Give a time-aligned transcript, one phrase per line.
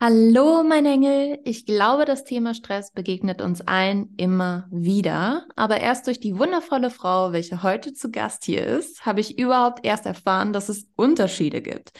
[0.00, 1.40] Hallo, mein Engel.
[1.42, 5.48] Ich glaube, das Thema Stress begegnet uns allen immer wieder.
[5.56, 9.84] Aber erst durch die wundervolle Frau, welche heute zu Gast hier ist, habe ich überhaupt
[9.84, 11.90] erst erfahren, dass es Unterschiede gibt.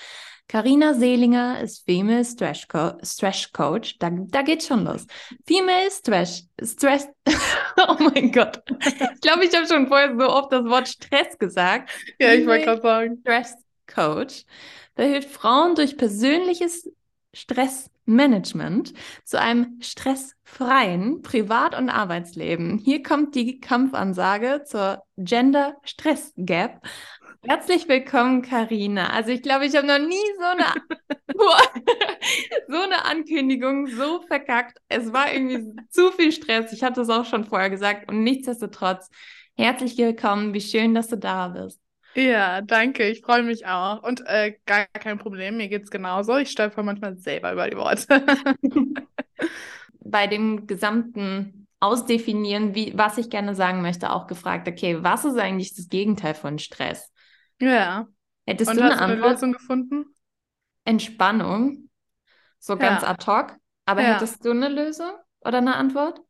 [0.46, 3.98] Carina Seelinger ist Female Stress, Co Stress Coach.
[3.98, 5.04] Da, da geht's schon los.
[5.44, 7.08] Female Stress, Stress.
[7.88, 8.62] oh mein Gott.
[8.78, 11.90] Ich glaube, ich habe schon vorher so oft das Wort Stress gesagt.
[12.20, 13.18] Ja, ich wollte gerade sagen.
[13.22, 13.54] Stress
[13.92, 14.44] Coach.
[14.94, 16.88] Da hilft Frauen durch persönliches
[17.34, 22.78] Stressmanagement zu einem stressfreien Privat- und Arbeitsleben.
[22.78, 26.80] Hier kommt die Kampfansage zur Gender Stress Gap.
[27.42, 29.10] Herzlich willkommen, Karina.
[29.10, 30.64] Also ich glaube, ich habe noch nie so eine,
[32.68, 34.78] so eine Ankündigung so verkackt.
[34.88, 36.72] Es war irgendwie zu viel Stress.
[36.72, 38.08] Ich hatte es auch schon vorher gesagt.
[38.10, 39.08] Und nichtsdestotrotz,
[39.56, 40.52] herzlich willkommen.
[40.52, 41.80] Wie schön, dass du da bist.
[42.18, 43.04] Ja, danke.
[43.08, 44.02] Ich freue mich auch.
[44.02, 46.36] Und äh, gar kein Problem, mir geht es genauso.
[46.36, 48.24] Ich stolper manchmal selber über die Worte.
[50.00, 55.38] Bei dem gesamten Ausdefinieren, wie, was ich gerne sagen möchte, auch gefragt, okay, was ist
[55.38, 57.12] eigentlich das Gegenteil von Stress?
[57.60, 58.08] Ja.
[58.46, 59.20] Hättest Und du hast eine du eine Antwort?
[59.20, 60.06] Lösung gefunden?
[60.84, 61.88] Entspannung,
[62.58, 63.04] so ganz Ja.
[63.04, 63.56] ad hoc.
[63.86, 64.04] Aber Ja.
[64.04, 66.20] hättest du eine Lösung oder eine Antwort?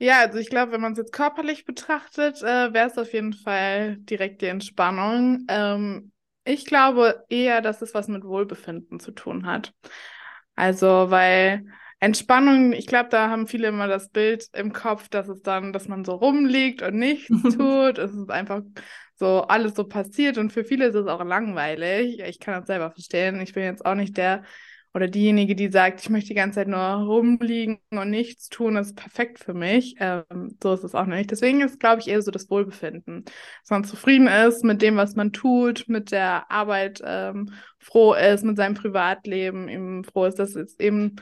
[0.00, 3.32] Ja, also ich glaube, wenn man es jetzt körperlich betrachtet, äh, wäre es auf jeden
[3.32, 5.44] Fall direkt die Entspannung.
[5.48, 6.12] Ähm,
[6.44, 9.74] ich glaube eher, dass es was mit Wohlbefinden zu tun hat.
[10.54, 11.66] Also, weil
[12.00, 15.88] Entspannung, ich glaube, da haben viele immer das Bild im Kopf, dass es dann, dass
[15.88, 17.98] man so rumliegt und nichts tut.
[17.98, 18.62] Es ist einfach
[19.16, 22.20] so alles so passiert und für viele ist es auch langweilig.
[22.20, 23.40] Ich kann das selber verstehen.
[23.40, 24.44] Ich bin jetzt auch nicht der
[24.94, 28.88] oder diejenige, die sagt, ich möchte die ganze Zeit nur rumliegen und nichts tun, das
[28.88, 29.96] ist perfekt für mich.
[30.00, 31.30] Ähm, so ist es auch nicht.
[31.30, 33.24] Deswegen ist, glaube ich, eher so das Wohlbefinden.
[33.24, 38.44] Dass man zufrieden ist mit dem, was man tut, mit der Arbeit ähm, froh ist,
[38.44, 41.16] mit seinem Privatleben eben froh ist, dass es eben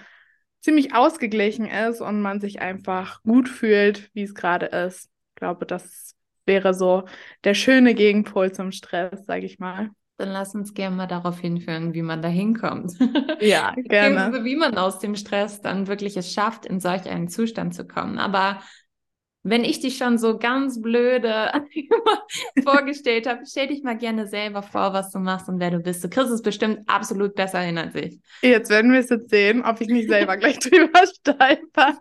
[0.60, 5.10] ziemlich ausgeglichen ist und man sich einfach gut fühlt, wie es gerade ist.
[5.30, 6.14] Ich glaube, das
[6.46, 7.04] wäre so
[7.44, 9.90] der schöne Gegenpol zum Stress, sage ich mal.
[10.18, 12.92] Dann lass uns gerne mal darauf hinführen, wie man da hinkommt.
[13.40, 14.44] Ja, gerne.
[14.44, 18.18] Wie man aus dem Stress dann wirklich es schafft, in solch einen Zustand zu kommen.
[18.18, 18.60] Aber
[19.48, 21.52] wenn ich dich schon so ganz blöde
[22.64, 26.02] vorgestellt habe, stell dich mal gerne selber vor, was du machst und wer du bist.
[26.02, 28.18] Du kriegst es bestimmt absolut besser hin als ich.
[28.42, 31.96] Jetzt werden wir es jetzt sehen, ob ich nicht selber gleich drüber stolper.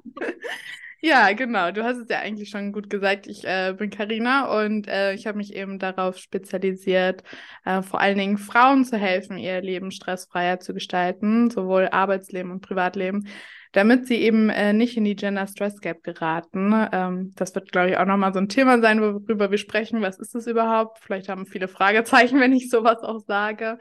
[1.06, 1.70] Ja, genau.
[1.70, 3.28] Du hast es ja eigentlich schon gut gesagt.
[3.28, 7.22] Ich äh, bin Karina und äh, ich habe mich eben darauf spezialisiert,
[7.64, 12.62] äh, vor allen Dingen Frauen zu helfen, ihr Leben stressfreier zu gestalten, sowohl Arbeitsleben und
[12.62, 13.28] Privatleben,
[13.72, 16.74] damit sie eben äh, nicht in die Gender Stress Gap geraten.
[16.92, 20.02] Ähm, das wird, glaube ich, auch nochmal so ein Thema sein, worüber wir sprechen.
[20.02, 20.98] Was ist es überhaupt?
[21.04, 23.78] Vielleicht haben viele Fragezeichen, wenn ich sowas auch sage.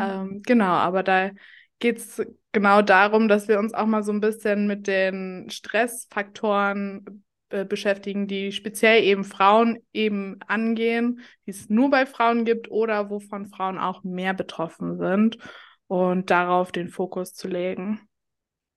[0.00, 1.30] Ähm, genau, aber da
[1.78, 7.24] geht es genau darum, dass wir uns auch mal so ein bisschen mit den Stressfaktoren
[7.50, 13.10] äh, beschäftigen, die speziell eben Frauen eben angehen, die es nur bei Frauen gibt oder
[13.10, 15.38] wovon Frauen auch mehr betroffen sind
[15.86, 18.00] und darauf den Fokus zu legen.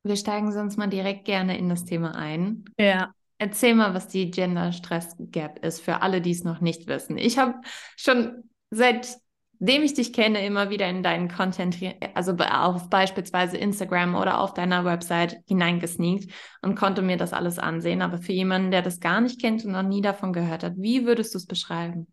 [0.03, 2.65] Wir steigen sonst mal direkt gerne in das Thema ein.
[2.77, 3.13] Ja.
[3.39, 7.17] Erzähl mal, was die Gender Stress Gap ist, für alle, die es noch nicht wissen.
[7.17, 7.55] Ich habe
[7.95, 8.49] schon
[9.59, 11.77] seitdem ich dich kenne, immer wieder in deinen Content,
[12.13, 16.31] also auf beispielsweise Instagram oder auf deiner Website hineingesneakt
[16.61, 18.01] und konnte mir das alles ansehen.
[18.01, 21.05] Aber für jemanden, der das gar nicht kennt und noch nie davon gehört hat, wie
[21.05, 22.07] würdest du es beschreiben?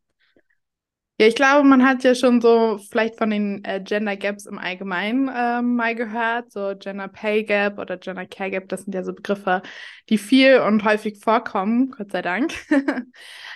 [1.17, 4.59] Ja, ich glaube, man hat ja schon so vielleicht von den äh, Gender Gaps im
[4.59, 9.05] Allgemeinen ähm, mal gehört, so Gender Pay Gap oder Gender Care Gap, das sind ja
[9.05, 9.63] so Begriffe,
[10.09, 12.53] die viel und häufig vorkommen, Gott sei Dank.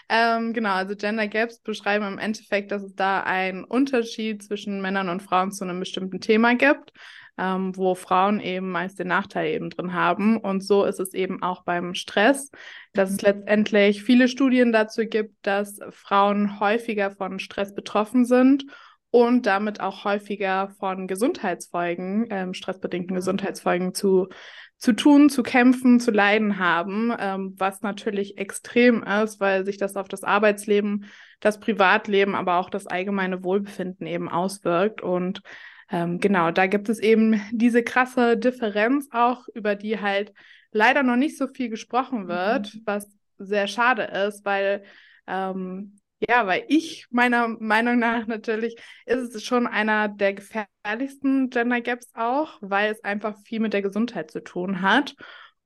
[0.09, 5.09] ähm, genau, also Gender Gaps beschreiben im Endeffekt, dass es da einen Unterschied zwischen Männern
[5.09, 6.93] und Frauen zu einem bestimmten Thema gibt.
[7.39, 10.39] Ähm, wo Frauen eben meist den Nachteil eben drin haben.
[10.39, 12.51] Und so ist es eben auch beim Stress,
[12.95, 18.65] dass es letztendlich viele Studien dazu gibt, dass Frauen häufiger von Stress betroffen sind
[19.11, 24.29] und damit auch häufiger von Gesundheitsfolgen, ähm, stressbedingten Gesundheitsfolgen zu,
[24.77, 29.97] zu tun, zu kämpfen, zu leiden haben, ähm, was natürlich extrem ist, weil sich das
[29.97, 31.07] auf das Arbeitsleben,
[31.41, 35.01] das Privatleben, aber auch das allgemeine Wohlbefinden eben auswirkt.
[35.01, 35.43] Und
[35.91, 40.33] ähm, genau, da gibt es eben diese krasse Differenz auch, über die halt
[40.73, 42.83] leider noch nicht so viel gesprochen wird, mhm.
[42.85, 43.07] was
[43.39, 44.83] sehr schade ist, weil
[45.27, 48.77] ähm, ja, weil ich meiner Meinung nach natürlich
[49.07, 53.83] ist es schon einer der gefährlichsten Gender Gaps auch, weil es einfach viel mit der
[53.83, 55.15] Gesundheit zu tun hat.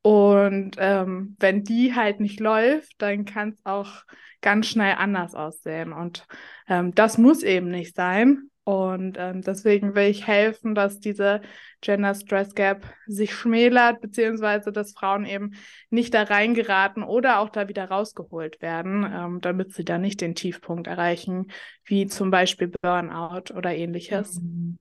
[0.02, 4.02] Und ähm, wenn die halt nicht läuft, dann kann es auch
[4.40, 5.92] ganz schnell anders aussehen.
[5.92, 6.26] Und
[6.69, 8.50] ähm, das muss eben nicht sein.
[8.64, 11.41] Und ähm, deswegen will ich helfen, dass diese
[11.81, 15.55] Gender Stress Gap sich schmälert, beziehungsweise dass Frauen eben
[15.91, 20.37] nicht da reingeraten oder auch da wieder rausgeholt werden, ähm, damit sie da nicht den
[20.37, 21.50] Tiefpunkt erreichen,
[21.85, 24.41] wie zum Beispiel Burnout oder ähnliches.
[24.41, 24.79] Mhm.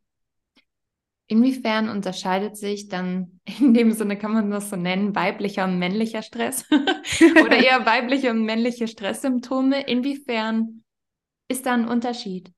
[1.26, 6.22] Inwiefern unterscheidet sich dann, in dem Sinne kann man das so nennen, weiblicher und männlicher
[6.22, 6.66] Stress
[7.44, 9.88] oder eher weibliche und männliche Stresssymptome?
[9.88, 10.84] Inwiefern
[11.48, 12.52] ist da ein Unterschied?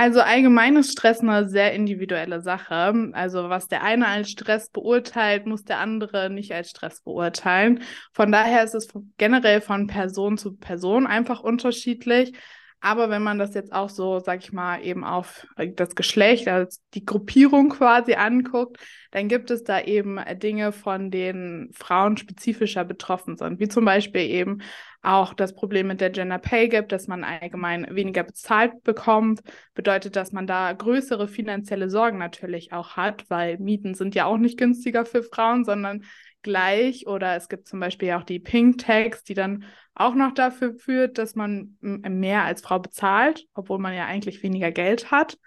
[0.00, 3.10] Also allgemein ist Stress eine sehr individuelle Sache.
[3.12, 7.82] Also was der eine als Stress beurteilt, muss der andere nicht als Stress beurteilen.
[8.14, 8.88] Von daher ist es
[9.18, 12.32] generell von Person zu Person einfach unterschiedlich.
[12.80, 16.78] Aber wenn man das jetzt auch so, sag ich mal, eben auf das Geschlecht, also
[16.94, 18.78] die Gruppierung quasi anguckt,
[19.10, 24.22] dann gibt es da eben Dinge, von denen Frauen spezifischer betroffen sind, wie zum Beispiel
[24.22, 24.62] eben
[25.02, 29.40] auch das Problem mit der Gender Pay Gap, dass man allgemein weniger bezahlt bekommt,
[29.74, 34.36] bedeutet, dass man da größere finanzielle Sorgen natürlich auch hat, weil Mieten sind ja auch
[34.36, 36.04] nicht günstiger für Frauen, sondern
[36.42, 37.06] gleich.
[37.06, 39.64] Oder es gibt zum Beispiel auch die Pink Tax, die dann
[39.94, 44.70] auch noch dafür führt, dass man mehr als Frau bezahlt, obwohl man ja eigentlich weniger
[44.70, 45.38] Geld hat.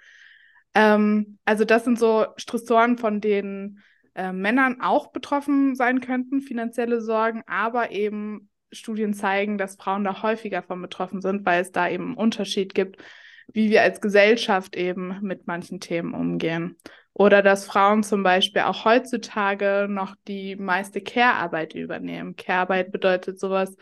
[0.74, 3.84] Ähm, also das sind so Stressoren, von denen
[4.16, 10.22] äh, Männern auch betroffen sein könnten, finanzielle Sorgen, aber eben Studien zeigen, dass Frauen da
[10.22, 13.02] häufiger von betroffen sind, weil es da eben einen Unterschied gibt,
[13.52, 16.78] wie wir als Gesellschaft eben mit manchen Themen umgehen.
[17.14, 22.36] Oder dass Frauen zum Beispiel auch heutzutage noch die meiste Care-Arbeit übernehmen.
[22.36, 23.75] Care-Arbeit bedeutet sowas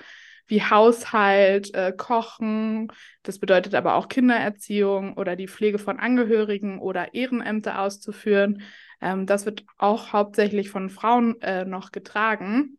[0.48, 2.92] wie Haushalt, äh, Kochen.
[3.24, 8.62] Das bedeutet aber auch Kindererziehung oder die Pflege von Angehörigen oder Ehrenämter auszuführen.
[9.00, 12.78] Ähm, das wird auch hauptsächlich von Frauen äh, noch getragen.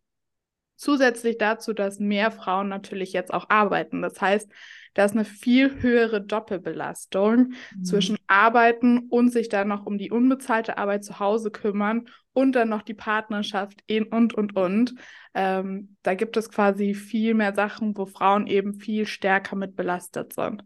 [0.82, 4.02] Zusätzlich dazu, dass mehr Frauen natürlich jetzt auch arbeiten.
[4.02, 4.50] Das heißt,
[4.94, 7.84] da ist eine viel höhere Doppelbelastung mhm.
[7.84, 12.68] zwischen Arbeiten und sich dann noch um die unbezahlte Arbeit zu Hause kümmern und dann
[12.68, 14.96] noch die Partnerschaft in und und und.
[15.34, 20.32] Ähm, da gibt es quasi viel mehr Sachen, wo Frauen eben viel stärker mit belastet
[20.32, 20.64] sind.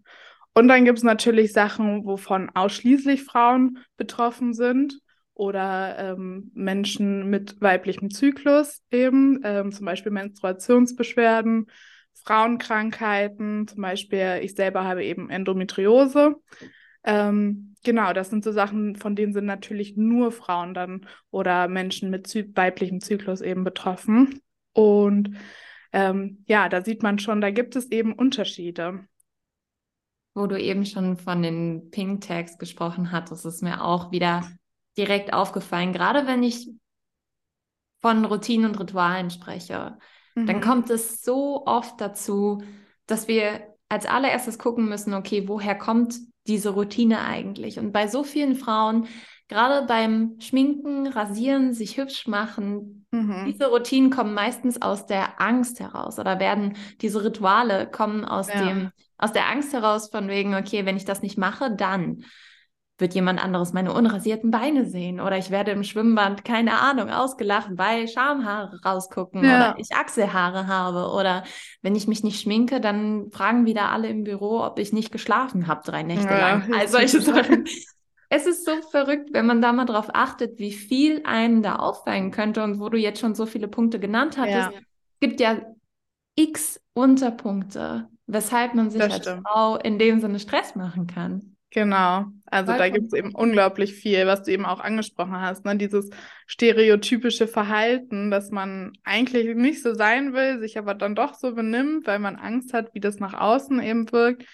[0.55, 4.99] Und dann gibt es natürlich Sachen, wovon ausschließlich Frauen betroffen sind
[5.37, 11.67] oder ähm, Menschen mit weiblichem Zyklus eben, ähm, zum Beispiel Menstruationsbeschwerden
[12.25, 16.37] Frauenkrankheiten, zum Beispiel ich selber habe eben Endometriose.
[17.05, 22.09] Ähm, genau, das sind so Sachen, von denen sind natürlich nur Frauen dann oder Menschen
[22.09, 24.41] mit zy weiblichem Zyklus eben betroffen.
[24.73, 25.37] Und
[25.93, 29.07] ähm, ja, da sieht man schon, da gibt es eben Unterschiede.
[30.35, 34.49] Wo du eben schon von den Pink Tags gesprochen hattest, ist mir auch wieder
[34.97, 36.69] direkt aufgefallen, gerade wenn ich
[38.01, 39.99] von Routinen und Ritualen spreche
[40.37, 40.61] dann mhm.
[40.61, 42.63] kommt es so oft dazu,
[43.07, 46.17] dass wir als allererstes gucken müssen, okay, woher kommt
[46.47, 47.79] diese Routine eigentlich?
[47.79, 49.07] Und bei so vielen Frauen,
[49.49, 53.45] gerade beim Schminken, Rasieren, sich hübsch machen, mhm.
[53.47, 58.63] diese Routinen kommen meistens aus der Angst heraus oder werden diese Rituale kommen aus ja.
[58.63, 62.25] dem aus der Angst heraus von wegen, okay, wenn ich das nicht mache, dann
[62.99, 67.69] wird jemand anderes meine unrasierten Beine sehen oder ich werde im Schwimmbad, keine Ahnung, ausgelacht,
[67.73, 69.73] weil Schamhaare rausgucken ja.
[69.73, 71.45] oder ich Achselhaare habe oder
[71.83, 75.67] wenn ich mich nicht schminke, dann fragen wieder alle im Büro, ob ich nicht geschlafen
[75.67, 76.73] habe drei Nächte ja, lang.
[76.73, 77.67] All solche Sachen.
[78.29, 82.33] Es ist so verrückt, wenn man da mal drauf achtet, wie viel einem da auffallen
[82.33, 84.73] könnte und wo du jetzt schon so viele Punkte genannt hattest.
[84.73, 84.81] Ja.
[85.21, 85.61] gibt ja
[86.35, 89.47] x Unterpunkte, weshalb man sich das als stimmt.
[89.47, 91.56] Frau in dem Sinne Stress machen kann.
[91.77, 95.67] Genau, also Voll da gibt es eben unglaublich viel, was du eben auch angesprochen hast,
[95.67, 95.77] ne?
[95.77, 96.09] Dieses
[96.47, 102.07] stereotypische Verhalten, dass man eigentlich nicht so sein will, sich aber dann doch so benimmt,
[102.07, 104.47] weil man Angst hat, wie das nach außen eben wirkt.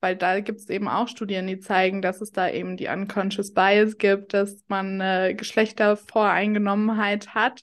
[0.00, 3.52] Weil da gibt es eben auch Studien, die zeigen, dass es da eben die Unconscious
[3.52, 7.60] Bias gibt, dass man äh, Geschlechtervoreingenommenheit hat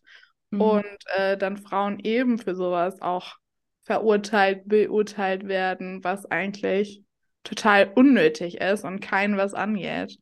[0.52, 0.62] mhm.
[0.62, 3.38] und äh, dann Frauen eben für sowas auch
[3.82, 7.02] verurteilt, beurteilt werden, was eigentlich
[7.48, 10.18] total unnötig ist und keinen was angeht.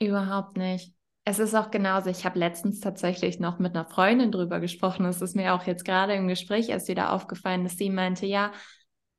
[0.00, 0.92] Überhaupt nicht.
[1.26, 2.10] Es ist auch genauso.
[2.10, 5.06] Ich habe letztens tatsächlich noch mit einer Freundin drüber gesprochen.
[5.06, 8.52] Es ist mir auch jetzt gerade im Gespräch erst wieder aufgefallen, dass sie meinte, ja,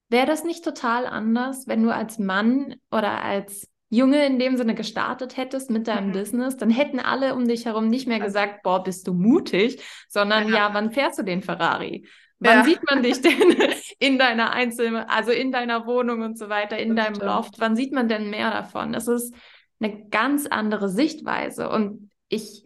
[0.10, 4.76] wäre das nicht total anders, wenn du als Mann oder als Junge in dem Sinne
[4.76, 6.14] gestartet hättest mit deinem mhm.
[6.14, 10.50] Business, dann hätten alle um dich herum nicht mehr gesagt, boah, bist du mutig, sondern
[10.50, 12.08] ja, ja wann fährst du den Ferrari?
[12.40, 12.64] Wann ja.
[12.64, 13.56] sieht man dich denn
[14.00, 17.32] in deiner Einzel, also in deiner Wohnung und so weiter, in das deinem stimmt.
[17.32, 17.60] Loft?
[17.60, 18.94] Wann sieht man denn mehr davon?
[18.94, 19.34] Das ist
[19.80, 21.70] eine ganz andere Sichtweise.
[21.70, 22.66] Und ich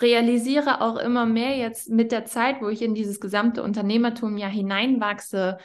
[0.00, 4.48] realisiere auch immer mehr jetzt mit der Zeit, wo ich in dieses gesamte Unternehmertum ja
[4.48, 5.58] hineinwachse,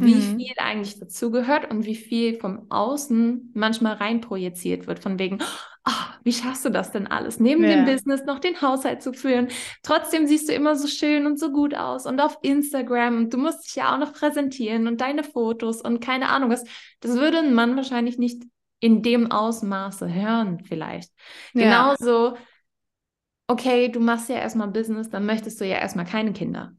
[0.00, 0.38] wie mhm.
[0.38, 5.38] viel eigentlich dazugehört und wie viel vom Außen manchmal reinprojiziert wird, von wegen,
[5.86, 7.70] oh, wie schaffst du das denn alles, neben ja.
[7.70, 9.48] dem Business noch den Haushalt zu führen?
[9.82, 13.38] Trotzdem siehst du immer so schön und so gut aus und auf Instagram und du
[13.38, 16.64] musst dich ja auch noch präsentieren und deine Fotos und keine Ahnung was.
[17.00, 18.42] Das würde ein Mann wahrscheinlich nicht
[18.80, 21.10] in dem Ausmaße hören, vielleicht.
[21.54, 21.62] Ja.
[21.62, 22.36] Genauso,
[23.46, 26.72] okay, du machst ja erstmal Business, dann möchtest du ja erstmal keine Kinder.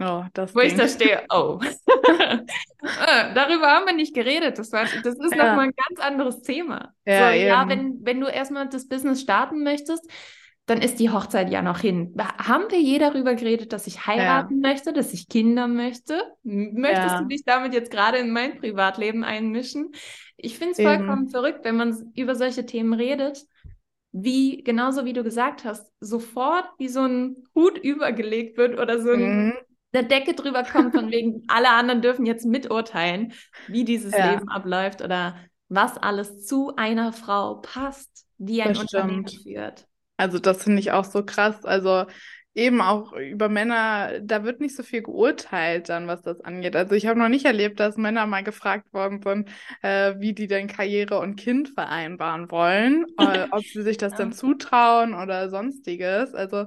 [0.00, 0.70] Oh, das Wo Ding.
[0.70, 1.58] ich da stehe, oh.
[1.62, 2.38] Äh,
[3.34, 4.58] darüber haben wir nicht geredet.
[4.58, 5.48] Das, war, das ist ja.
[5.48, 6.92] nochmal ein ganz anderes Thema.
[7.06, 10.10] Ja, so, ja wenn, wenn du erstmal das Business starten möchtest,
[10.66, 12.14] dann ist die Hochzeit ja noch hin.
[12.18, 14.68] Haben wir je darüber geredet, dass ich heiraten ja.
[14.68, 16.20] möchte, dass ich Kinder möchte?
[16.42, 17.20] Möchtest ja.
[17.20, 19.92] du dich damit jetzt gerade in mein Privatleben einmischen?
[20.36, 23.46] Ich finde es vollkommen verrückt, wenn man über solche Themen redet,
[24.10, 29.12] wie, genauso wie du gesagt hast, sofort wie so ein Hut übergelegt wird oder so
[29.12, 29.52] ein, mhm
[29.96, 33.32] eine Decke drüber kommt, von wegen, alle anderen dürfen jetzt miturteilen,
[33.68, 34.32] wie dieses ja.
[34.32, 35.36] Leben abläuft oder
[35.68, 39.86] was alles zu einer Frau passt, die ein das Unternehmen führt.
[40.16, 41.64] Also das finde ich auch so krass.
[41.64, 42.06] Also
[42.56, 46.74] eben auch über Männer, da wird nicht so viel geurteilt dann, was das angeht.
[46.74, 49.50] Also ich habe noch nicht erlebt, dass Männer mal gefragt worden sind,
[49.82, 54.18] äh, wie die denn Karriere und Kind vereinbaren wollen, äh, ob sie sich das ja.
[54.18, 56.34] dann zutrauen oder sonstiges.
[56.34, 56.66] Also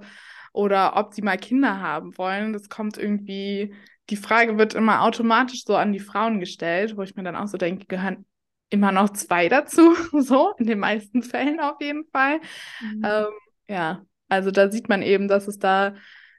[0.54, 2.54] oder ob sie mal Kinder haben wollen.
[2.54, 3.74] Das kommt irgendwie,
[4.10, 7.48] die Frage wird immer automatisch so an die Frauen gestellt, wo ich mir dann auch
[7.48, 8.26] so denke, gehören
[8.70, 12.40] immer noch zwei dazu, so in den meisten Fällen auf jeden Fall.
[12.82, 13.02] Mhm.
[13.04, 13.28] Ähm,
[13.68, 15.96] ja, also da sieht man eben, dass es da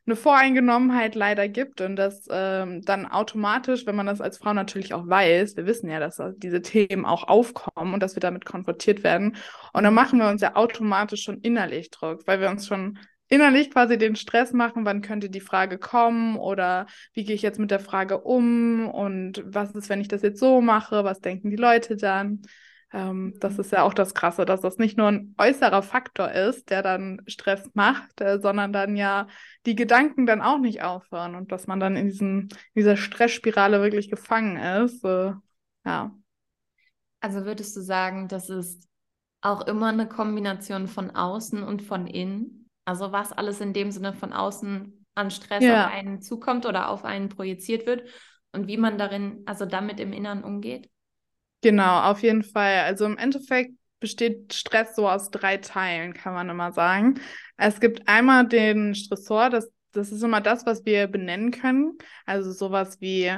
[0.07, 4.95] eine Voreingenommenheit leider gibt und dass ähm, dann automatisch, wenn man das als Frau natürlich
[4.95, 9.05] auch weiß, wir wissen ja, dass diese Themen auch aufkommen und dass wir damit konfrontiert
[9.05, 9.37] werden.
[9.73, 12.99] Und dann machen wir uns ja automatisch schon innerlich Druck, weil wir uns schon
[13.31, 17.61] innerlich quasi den Stress machen, wann könnte die Frage kommen oder wie gehe ich jetzt
[17.61, 21.49] mit der Frage um und was ist, wenn ich das jetzt so mache, was denken
[21.49, 22.43] die Leute dann?
[22.93, 26.71] Ähm, das ist ja auch das Krasse, dass das nicht nur ein äußerer Faktor ist,
[26.71, 29.29] der dann Stress macht, äh, sondern dann ja
[29.65, 34.11] die Gedanken dann auch nicht aufhören und dass man dann in, diesen, dieser Stressspirale wirklich
[34.11, 35.05] gefangen ist.
[35.05, 35.35] Äh,
[35.85, 36.11] ja.
[37.21, 38.89] Also würdest du sagen, das ist
[39.41, 42.60] auch immer eine Kombination von außen und von innen?
[42.91, 45.87] Also was alles in dem Sinne von außen an Stress ja.
[45.87, 48.03] auf einen zukommt oder auf einen projiziert wird
[48.51, 50.91] und wie man darin, also damit im Inneren umgeht?
[51.63, 52.81] Genau, auf jeden Fall.
[52.81, 57.21] Also im Endeffekt besteht Stress so aus drei Teilen, kann man immer sagen.
[57.57, 61.97] Es gibt einmal den Stressor, das, das ist immer das, was wir benennen können.
[62.27, 63.33] Also sowas wie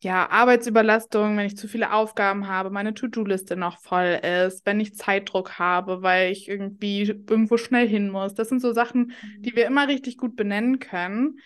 [0.00, 4.94] ja, Arbeitsüberlastung, wenn ich zu viele Aufgaben habe, meine To-Do-Liste noch voll ist, wenn ich
[4.94, 8.34] Zeitdruck habe, weil ich irgendwie irgendwo schnell hin muss.
[8.34, 9.56] Das sind so Sachen, die mhm.
[9.56, 11.38] wir immer richtig gut benennen können.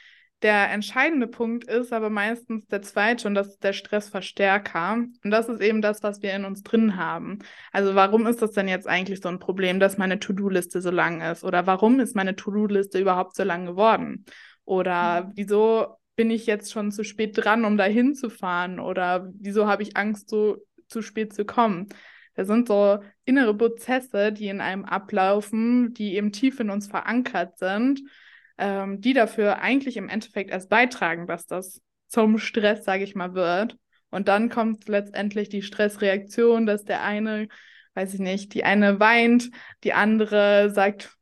[0.42, 4.94] Der entscheidende Punkt ist aber meistens der zweite und das ist der Stressverstärker.
[4.94, 7.40] Und das ist eben das, was wir in uns drin haben.
[7.72, 11.20] Also warum ist das denn jetzt eigentlich so ein Problem, dass meine To-Do-Liste so lang
[11.20, 11.44] ist?
[11.44, 14.24] Oder warum ist meine To-Do-Liste überhaupt so lang geworden?
[14.64, 15.32] Oder mhm.
[15.34, 18.80] wieso bin ich jetzt schon zu spät dran, um da hinzufahren?
[18.80, 21.88] Oder wieso habe ich Angst, so zu spät zu kommen?
[22.34, 27.58] Das sind so innere Prozesse, die in einem ablaufen, die eben tief in uns verankert
[27.58, 28.02] sind,
[28.58, 33.34] ähm, die dafür eigentlich im Endeffekt erst beitragen, dass das zum Stress, sage ich mal,
[33.34, 33.76] wird.
[34.10, 37.48] Und dann kommt letztendlich die Stressreaktion, dass der eine,
[37.94, 39.50] weiß ich nicht, die eine weint,
[39.84, 41.16] die andere sagt,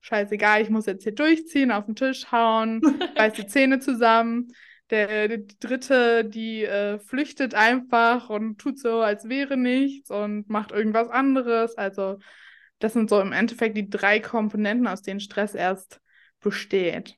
[0.00, 2.80] scheißegal, ich muss jetzt hier durchziehen, auf den Tisch hauen,
[3.16, 4.48] reiß die Zähne zusammen.
[4.90, 10.72] Der, die dritte, die äh, flüchtet einfach und tut so, als wäre nichts und macht
[10.72, 11.78] irgendwas anderes.
[11.78, 12.18] Also
[12.80, 16.00] das sind so im Endeffekt die drei Komponenten, aus denen Stress erst
[16.40, 17.16] besteht.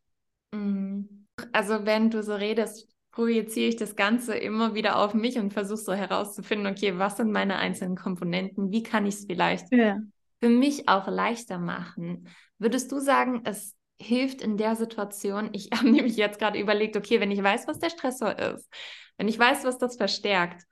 [0.53, 1.27] Mhm.
[1.53, 5.79] Also wenn du so redest, projiziere ich das Ganze immer wieder auf mich und versuche
[5.79, 8.71] so herauszufinden, okay, was sind meine einzelnen Komponenten?
[8.71, 9.99] Wie kann ich es vielleicht ja.
[10.41, 12.29] für mich auch leichter machen?
[12.62, 15.50] Würdest du sagen, es hilft in der Situation?
[15.52, 18.73] Ich habe nämlich jetzt gerade überlegt, okay, wenn ich weiß, was der Stressor ist,
[19.16, 20.62] wenn ich weiß, was das verstärkt,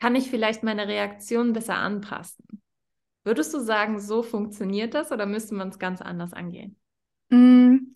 [0.00, 2.44] kann ich vielleicht meine Reaktion besser anpassen.
[3.22, 6.76] Würdest du sagen, so funktioniert das oder müsste man es ganz anders angehen?
[7.28, 7.94] Mm,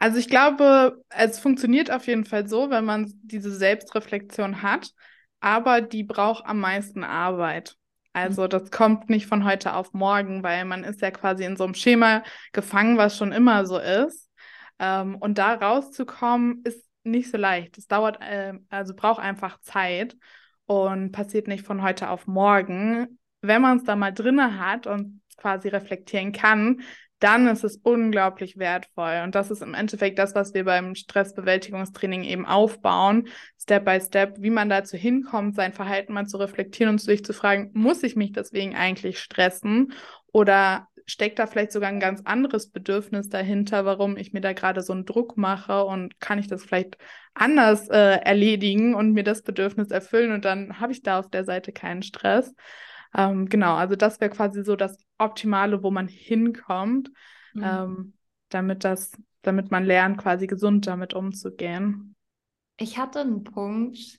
[0.00, 4.90] also ich glaube, es funktioniert auf jeden Fall so, wenn man diese Selbstreflexion hat,
[5.38, 7.76] aber die braucht am meisten Arbeit.
[8.16, 11.64] Also das kommt nicht von heute auf morgen, weil man ist ja quasi in so
[11.64, 12.22] einem Schema
[12.54, 14.30] gefangen, was schon immer so ist.
[14.78, 17.76] Ähm, und da rauszukommen, ist nicht so leicht.
[17.76, 20.16] Es dauert, äh, also braucht einfach Zeit
[20.64, 23.18] und passiert nicht von heute auf morgen.
[23.42, 26.80] Wenn man es da mal drinne hat und quasi reflektieren kann,
[27.18, 29.22] dann ist es unglaublich wertvoll.
[29.24, 33.28] Und das ist im Endeffekt das, was wir beim Stressbewältigungstraining eben aufbauen,
[33.60, 37.32] Step by Step, wie man dazu hinkommt, sein Verhalten mal zu reflektieren und sich zu
[37.32, 39.92] fragen, muss ich mich deswegen eigentlich stressen?
[40.32, 44.82] Oder steckt da vielleicht sogar ein ganz anderes Bedürfnis dahinter, warum ich mir da gerade
[44.82, 46.98] so einen Druck mache und kann ich das vielleicht
[47.32, 51.44] anders äh, erledigen und mir das Bedürfnis erfüllen und dann habe ich da auf der
[51.44, 52.54] Seite keinen Stress.
[53.14, 57.10] Ähm, genau, also das wäre quasi so das Optimale, wo man hinkommt,
[57.54, 57.62] mhm.
[57.64, 58.12] ähm,
[58.48, 62.14] damit das, damit man lernt, quasi gesund damit umzugehen.
[62.78, 64.18] Ich hatte einen Punkt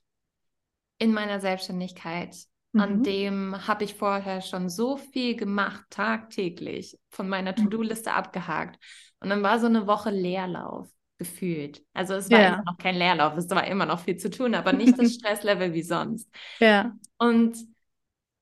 [0.97, 2.35] in meiner Selbstständigkeit,
[2.71, 2.81] mhm.
[2.81, 7.63] an dem habe ich vorher schon so viel gemacht, tagtäglich, von meiner mhm.
[7.63, 8.79] To-Do-Liste abgehakt.
[9.19, 11.83] Und dann war so eine Woche Leerlauf gefühlt.
[11.93, 12.47] Also es war ja.
[12.49, 15.73] immer noch kein Leerlauf, es war immer noch viel zu tun, aber nicht das Stresslevel
[15.73, 16.29] wie sonst.
[16.59, 16.95] Ja.
[17.17, 17.57] Und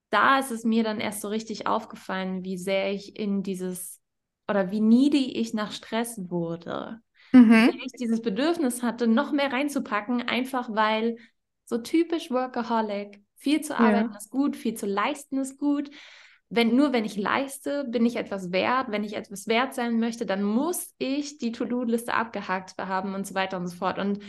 [0.09, 4.01] da ist es mir dann erst so richtig aufgefallen, wie sehr ich in dieses
[4.47, 6.99] oder wie needy ich nach Stress wurde.
[7.31, 7.71] Mhm.
[7.73, 11.17] Wie ich dieses Bedürfnis hatte, noch mehr reinzupacken, einfach weil
[11.65, 14.17] so typisch Workaholic, viel zu arbeiten ja.
[14.17, 15.89] ist gut, viel zu leisten ist gut.
[16.49, 18.87] Wenn, nur wenn ich leiste, bin ich etwas wert.
[18.89, 23.33] Wenn ich etwas wert sein möchte, dann muss ich die To-Do-Liste abgehakt haben und so
[23.33, 23.97] weiter und so fort.
[23.97, 24.19] Und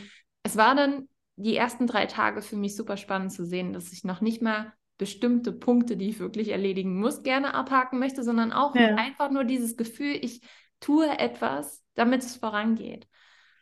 [0.43, 4.03] es war dann die ersten drei Tage für mich super spannend zu sehen, dass ich
[4.03, 8.75] noch nicht mal bestimmte Punkte, die ich wirklich erledigen muss, gerne abhaken möchte, sondern auch
[8.75, 8.95] ja.
[8.95, 10.41] einfach nur dieses Gefühl, ich
[10.79, 13.07] tue etwas, damit es vorangeht.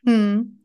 [0.06, 0.65] Hm.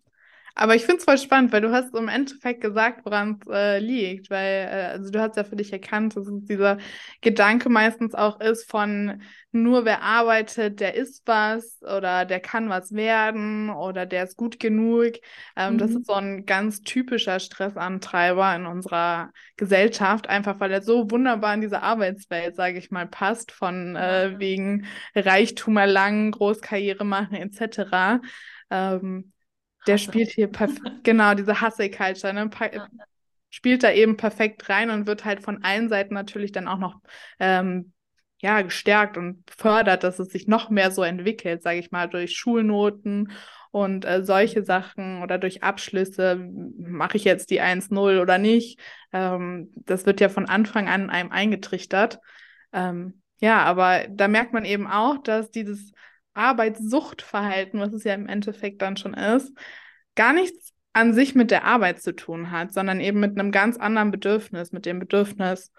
[0.55, 3.79] Aber ich finde es voll spannend, weil du hast im Endeffekt gesagt, woran es äh,
[3.79, 6.79] liegt, weil äh, also du hast ja für dich erkannt, dass es dieser
[7.21, 12.93] Gedanke meistens auch ist von nur wer arbeitet, der ist was oder der kann was
[12.93, 15.15] werden oder der ist gut genug.
[15.57, 15.79] Ähm, mhm.
[15.79, 21.55] Das ist so ein ganz typischer Stressantreiber in unserer Gesellschaft, einfach weil er so wunderbar
[21.55, 28.21] in diese Arbeitswelt, sage ich mal, passt, von äh, wegen Reichtum erlangen, Großkarriere machen etc.
[28.71, 29.33] Ähm,
[29.87, 32.51] der spielt hier perfekt, genau, diese Hustle-Culture, ne?
[32.73, 32.89] Ja.
[33.53, 37.01] Spielt da eben perfekt rein und wird halt von allen Seiten natürlich dann auch noch
[37.41, 37.93] ähm,
[38.41, 42.37] ja, gestärkt und fördert, dass es sich noch mehr so entwickelt, sage ich mal, durch
[42.37, 43.33] Schulnoten
[43.71, 46.37] und äh, solche Sachen oder durch Abschlüsse,
[46.79, 48.81] mache ich jetzt die 1-0 oder nicht.
[49.13, 52.21] Ähm, das wird ja von Anfang an einem eingetrichtert.
[52.73, 55.93] Ähm, ja, aber da merkt man eben auch, dass dieses
[56.41, 59.53] Arbeitssuchtverhalten, was es ja im Endeffekt dann schon ist,
[60.17, 63.77] gar nichts an sich mit der Arbeit zu tun hat, sondern eben mit einem ganz
[63.77, 65.73] anderen Bedürfnis, mit dem Bedürfnis,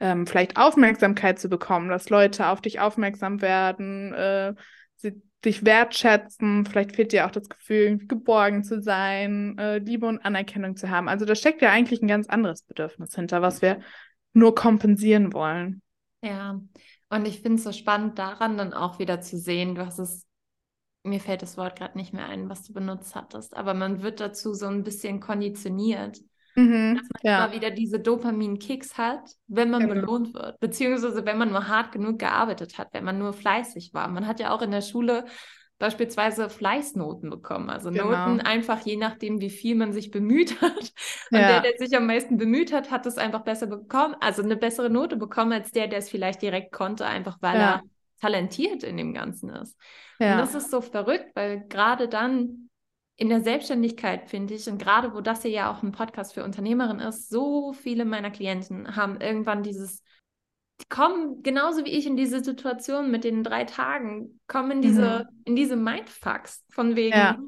[0.00, 4.54] ähm, vielleicht Aufmerksamkeit zu bekommen, dass Leute auf dich aufmerksam werden, äh,
[4.96, 10.24] sie dich wertschätzen, vielleicht fehlt dir auch das Gefühl, geborgen zu sein, äh, Liebe und
[10.24, 11.08] Anerkennung zu haben.
[11.08, 13.80] Also da steckt ja eigentlich ein ganz anderes Bedürfnis hinter, was wir
[14.32, 15.82] nur kompensieren wollen.
[16.22, 16.58] Ja,
[17.14, 20.26] und ich finde es so spannend daran dann auch wieder zu sehen, du hast es,
[21.04, 24.18] mir fällt das Wort gerade nicht mehr ein, was du benutzt hattest, aber man wird
[24.18, 26.18] dazu so ein bisschen konditioniert,
[26.56, 27.44] mhm, dass man ja.
[27.44, 29.94] immer wieder diese Dopamin-Kicks hat, wenn man genau.
[29.94, 34.08] belohnt wird, beziehungsweise wenn man nur hart genug gearbeitet hat, wenn man nur fleißig war.
[34.08, 35.24] Man hat ja auch in der Schule
[35.84, 37.68] beispielsweise Fleißnoten bekommen.
[37.68, 38.06] Also genau.
[38.06, 40.92] Noten einfach je nachdem, wie viel man sich bemüht hat.
[41.30, 41.60] Und ja.
[41.60, 44.88] der, der sich am meisten bemüht hat, hat es einfach besser bekommen, also eine bessere
[44.88, 47.72] Note bekommen als der, der es vielleicht direkt konnte, einfach weil ja.
[47.74, 47.82] er
[48.22, 49.76] talentiert in dem Ganzen ist.
[50.18, 50.32] Ja.
[50.32, 52.70] Und das ist so verrückt, weil gerade dann
[53.16, 56.44] in der Selbstständigkeit, finde ich, und gerade wo das hier ja auch ein Podcast für
[56.44, 60.04] Unternehmerinnen ist, so viele meiner Klienten haben irgendwann dieses die
[60.88, 65.42] kommen genauso wie ich in diese Situation mit den drei Tagen, kommen in diese, mhm.
[65.44, 67.38] in diese Mindfucks von wegen, ja.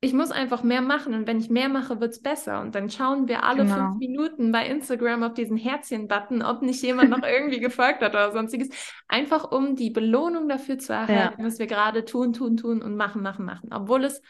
[0.00, 2.60] ich muss einfach mehr machen und wenn ich mehr mache, wird es besser.
[2.60, 3.76] Und dann schauen wir alle genau.
[3.76, 8.32] fünf Minuten bei Instagram auf diesen Herzchen-Button, ob nicht jemand noch irgendwie gefolgt hat oder
[8.32, 8.68] sonstiges.
[9.08, 11.46] Einfach um die Belohnung dafür zu erhalten, ja.
[11.46, 13.72] was wir gerade tun, tun, tun und machen, machen, machen.
[13.72, 14.20] Obwohl es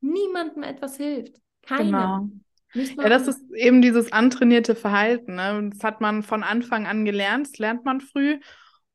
[0.00, 1.36] niemandem etwas hilft.
[1.62, 1.86] Keinem.
[1.86, 2.28] Genau.
[2.74, 5.34] Ja, das ist eben dieses antrainierte Verhalten.
[5.34, 5.70] Ne?
[5.72, 8.38] Das hat man von Anfang an gelernt, das lernt man früh.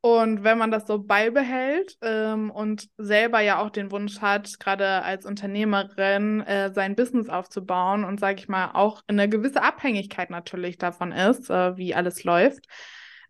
[0.00, 5.02] Und wenn man das so beibehält ähm, und selber ja auch den Wunsch hat, gerade
[5.02, 10.30] als Unternehmerin äh, sein Business aufzubauen und, sage ich mal, auch in eine gewisse Abhängigkeit
[10.30, 12.66] natürlich davon ist, äh, wie alles läuft,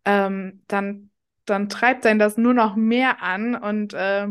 [0.05, 1.11] ähm, dann,
[1.47, 4.27] dann treibt sein das nur noch mehr an und äh,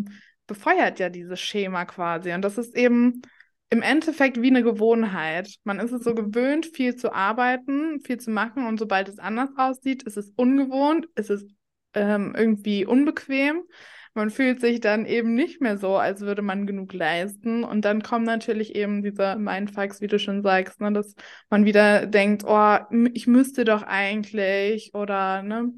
[0.45, 2.31] befeuert ja dieses Schema quasi.
[2.33, 3.23] Und das ist eben
[3.69, 5.55] im Endeffekt wie eine Gewohnheit.
[5.63, 9.49] Man ist es so gewöhnt, viel zu arbeiten, viel zu machen und sobald es anders
[9.57, 11.45] aussieht, ist es ungewohnt, ist es
[11.93, 13.63] ähm, irgendwie unbequem.
[14.13, 17.65] Man fühlt sich dann eben nicht mehr so, als würde man genug leisten.
[17.65, 21.15] Und dann kommen natürlich eben diese Mindfucks, wie du schon sagst, ne, dass
[21.49, 22.77] man wieder denkt, oh,
[23.13, 25.73] ich müsste doch eigentlich oder ne.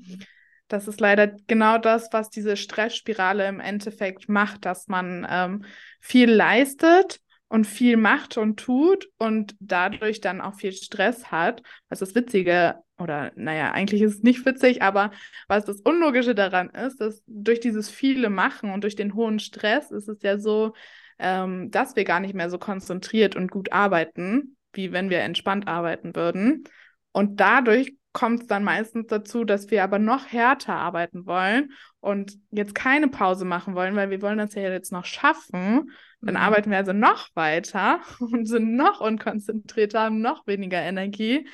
[0.68, 5.64] Das ist leider genau das, was diese Stressspirale im Endeffekt macht, dass man ähm,
[6.00, 11.62] viel leistet und viel macht und tut und dadurch dann auch viel Stress hat.
[11.90, 15.12] Was das Witzige, oder naja, eigentlich ist es nicht witzig, aber
[15.48, 19.92] was das Unlogische daran ist, dass durch dieses viele Machen und durch den hohen Stress
[19.92, 20.74] ist es ja so,
[21.20, 25.68] ähm, dass wir gar nicht mehr so konzentriert und gut arbeiten, wie wenn wir entspannt
[25.68, 26.64] arbeiten würden.
[27.12, 32.38] Und dadurch kommt es dann meistens dazu, dass wir aber noch härter arbeiten wollen und
[32.52, 35.92] jetzt keine Pause machen wollen, weil wir wollen das ja jetzt noch schaffen.
[36.22, 36.42] Dann mhm.
[36.42, 41.48] arbeiten wir also noch weiter und sind noch unkonzentrierter, haben noch weniger Energie.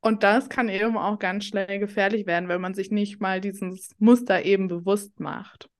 [0.00, 3.90] Und das kann eben auch ganz schnell gefährlich werden, wenn man sich nicht mal dieses
[3.98, 5.70] Muster eben bewusst macht.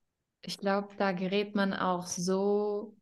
[0.40, 2.96] Ich glaube, da gerät man auch so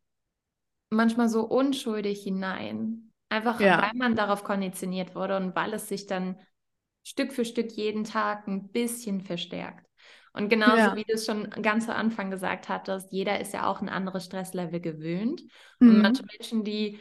[0.89, 3.11] manchmal so unschuldig hinein.
[3.29, 3.81] Einfach ja.
[3.81, 6.37] weil man darauf konditioniert wurde und weil es sich dann
[7.03, 9.89] Stück für Stück jeden Tag ein bisschen verstärkt.
[10.33, 10.95] Und genauso ja.
[10.95, 14.25] wie du es schon ganz zu Anfang gesagt hattest, jeder ist ja auch ein anderes
[14.25, 15.43] Stresslevel gewöhnt.
[15.79, 15.89] Mhm.
[15.89, 16.99] Und manche Menschen, die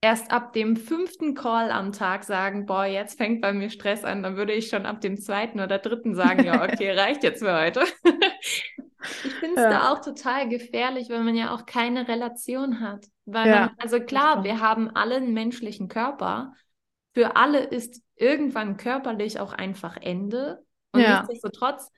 [0.00, 4.22] erst ab dem fünften Call am Tag sagen, boah, jetzt fängt bei mir Stress an,
[4.22, 7.58] dann würde ich schon ab dem zweiten oder dritten sagen, ja, okay, reicht jetzt für
[7.58, 7.84] heute.
[8.04, 9.70] ich finde es ja.
[9.70, 13.06] da auch total gefährlich, weil man ja auch keine Relation hat.
[13.26, 13.60] Weil ja.
[13.60, 16.52] man, also klar, wir haben alle einen menschlichen Körper.
[17.12, 20.64] Für alle ist irgendwann körperlich auch einfach Ende.
[20.92, 21.20] Und ja.
[21.20, 21.90] nichtsdestotrotz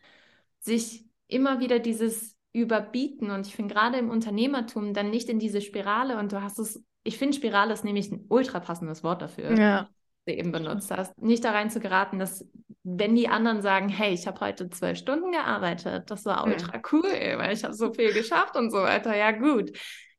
[0.67, 5.61] sich immer wieder dieses Überbieten und ich finde gerade im Unternehmertum dann nicht in diese
[5.61, 9.53] Spirale und du hast es, ich finde Spirale ist nämlich ein ultra passendes Wort dafür,
[9.59, 9.89] ja.
[10.27, 12.49] du eben benutzt hast, nicht da rein zu geraten, dass
[12.83, 17.03] wenn die anderen sagen, hey, ich habe heute zwölf Stunden gearbeitet, das war ultra cool,
[17.03, 19.73] weil ich habe so viel geschafft und so weiter, ja gut.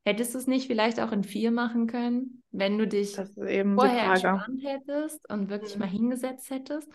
[0.04, 4.62] Hättest du es nicht vielleicht auch in vier machen können, wenn du dich vorher entspannt
[4.62, 5.80] hättest und wirklich mhm.
[5.80, 6.88] mal hingesetzt hättest?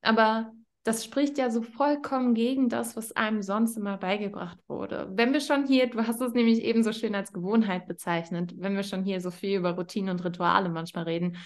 [0.00, 0.52] Aber
[0.88, 5.06] das spricht ja so vollkommen gegen das, was einem sonst immer beigebracht wurde.
[5.12, 8.74] Wenn wir schon hier, du hast es nämlich eben so schön als Gewohnheit bezeichnet, wenn
[8.74, 11.36] wir schon hier so viel über Routinen und Rituale manchmal reden,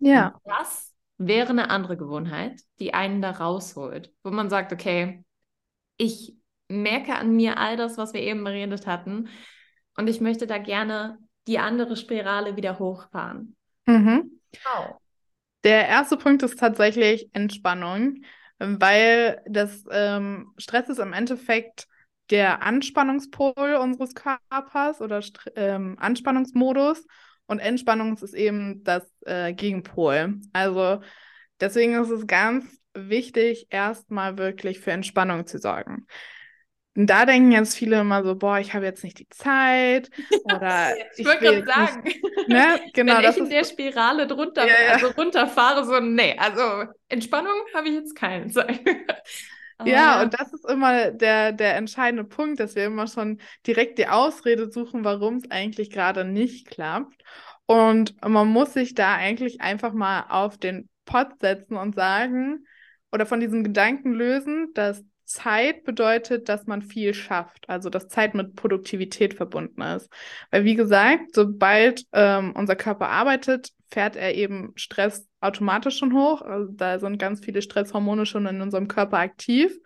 [0.00, 0.38] ja.
[0.44, 5.24] das wäre eine andere Gewohnheit, die einen da rausholt, wo man sagt, okay,
[5.96, 6.34] ich
[6.68, 9.30] merke an mir all das, was wir eben beredet hatten,
[9.96, 13.56] und ich möchte da gerne die andere Spirale wieder hochfahren.
[13.86, 14.40] Mhm.
[14.62, 14.96] Wow.
[15.64, 18.22] Der erste Punkt ist tatsächlich Entspannung,
[18.60, 21.86] weil das ähm, Stress ist im Endeffekt
[22.30, 25.20] der Anspannungspol unseres Körpers oder
[25.56, 27.04] ähm, Anspannungsmodus
[27.46, 30.36] und Entspannung ist eben das äh, Gegenpol.
[30.52, 31.00] Also
[31.58, 36.06] deswegen ist es ganz wichtig, erstmal wirklich für Entspannung zu sorgen.
[37.00, 40.10] Und da denken jetzt viele immer so, boah, ich habe jetzt nicht die Zeit
[40.44, 42.78] oder ich, ich wollte gerade sagen, nicht, ne?
[42.92, 44.92] genau, wenn ich in der Spirale drunter, ja, ja.
[44.92, 48.80] also runterfahre, so nee, also Entspannung habe ich jetzt keine Zeit.
[49.86, 54.08] ja, und das ist immer der, der entscheidende Punkt, dass wir immer schon direkt die
[54.08, 57.22] Ausrede suchen, warum es eigentlich gerade nicht klappt.
[57.64, 62.66] Und man muss sich da eigentlich einfach mal auf den Pott setzen und sagen
[63.10, 68.34] oder von diesem Gedanken lösen, dass Zeit bedeutet, dass man viel schafft, also dass Zeit
[68.34, 70.10] mit Produktivität verbunden ist.
[70.50, 76.42] Weil wie gesagt, sobald ähm, unser Körper arbeitet, fährt er eben Stress automatisch schon hoch.
[76.42, 79.76] Also da sind ganz viele Stresshormone schon in unserem Körper aktiv.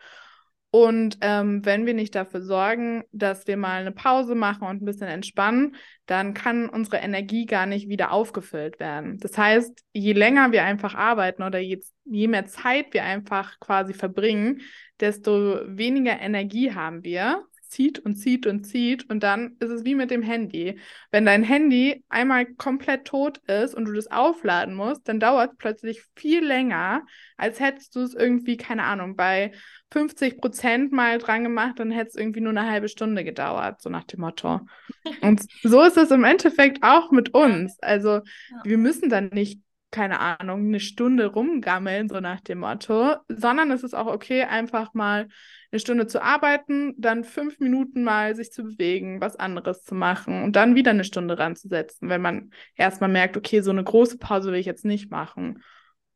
[0.74, 4.85] Und ähm, wenn wir nicht dafür sorgen, dass wir mal eine Pause machen und ein
[4.85, 5.76] bisschen entspannen,
[6.07, 9.18] dann kann unsere Energie gar nicht wieder aufgefüllt werden.
[9.18, 13.94] Das heißt, je länger wir einfach arbeiten oder je, je mehr Zeit wir einfach quasi
[13.94, 14.62] verbringen,
[15.00, 19.96] desto weniger Energie haben wir zieht und zieht und zieht und dann ist es wie
[19.96, 20.78] mit dem Handy.
[21.11, 25.59] Wenn dein Handy einmal komplett tot ist und du das aufladen musst, dann dauert es
[25.59, 27.02] plötzlich viel länger,
[27.37, 29.50] als hättest du es irgendwie, keine Ahnung, bei
[29.90, 33.90] 50 Prozent mal dran gemacht, dann hätte es irgendwie nur eine halbe Stunde gedauert, so
[33.90, 34.61] nach dem Motto.
[35.20, 37.76] Und so ist es im Endeffekt auch mit uns.
[37.80, 38.20] Also
[38.62, 39.63] wir müssen dann nicht
[39.94, 44.92] keine Ahnung, eine Stunde rumgammeln, so nach dem Motto, sondern es ist auch okay, einfach
[44.92, 45.28] mal
[45.70, 50.42] eine Stunde zu arbeiten, dann fünf Minuten mal sich zu bewegen, was anderes zu machen
[50.42, 54.50] und dann wieder eine Stunde ranzusetzen, wenn man erstmal merkt, okay, so eine große Pause
[54.50, 55.62] will ich jetzt nicht machen.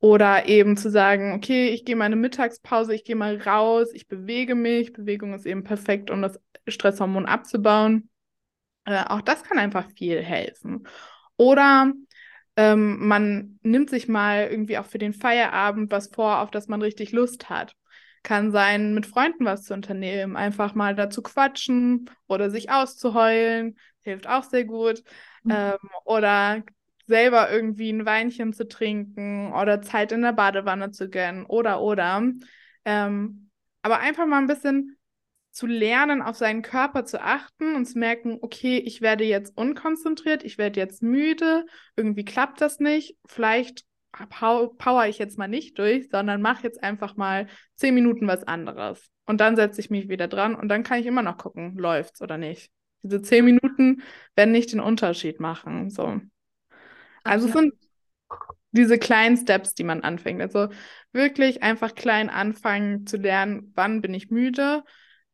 [0.00, 4.56] Oder eben zu sagen, okay, ich gehe meine Mittagspause, ich gehe mal raus, ich bewege
[4.56, 4.92] mich.
[4.92, 8.08] Bewegung ist eben perfekt, um das Stresshormon abzubauen.
[8.84, 10.84] Äh, auch das kann einfach viel helfen.
[11.36, 11.92] Oder
[12.58, 16.82] ähm, man nimmt sich mal irgendwie auch für den Feierabend was vor, auf das man
[16.82, 17.76] richtig Lust hat.
[18.24, 24.28] Kann sein, mit Freunden was zu unternehmen, einfach mal dazu quatschen oder sich auszuheulen, hilft
[24.28, 25.04] auch sehr gut.
[25.44, 25.52] Mhm.
[25.52, 26.64] Ähm, oder
[27.06, 32.24] selber irgendwie ein Weinchen zu trinken oder Zeit in der Badewanne zu gönnen oder oder.
[32.84, 33.50] Ähm,
[33.82, 34.97] aber einfach mal ein bisschen
[35.58, 40.44] zu lernen, auf seinen Körper zu achten und zu merken, okay, ich werde jetzt unkonzentriert,
[40.44, 41.66] ich werde jetzt müde,
[41.96, 43.84] irgendwie klappt das nicht, vielleicht
[44.30, 49.10] power ich jetzt mal nicht durch, sondern mache jetzt einfach mal zehn Minuten was anderes.
[49.26, 52.22] Und dann setze ich mich wieder dran und dann kann ich immer noch gucken, läuft's
[52.22, 52.70] oder nicht.
[53.02, 54.02] Diese zehn Minuten
[54.36, 55.90] werden nicht den Unterschied machen.
[55.90, 56.20] So.
[57.24, 57.74] Also es sind
[58.70, 60.40] diese kleinen Steps, die man anfängt.
[60.40, 60.68] Also
[61.10, 64.84] wirklich einfach klein anfangen zu lernen, wann bin ich müde,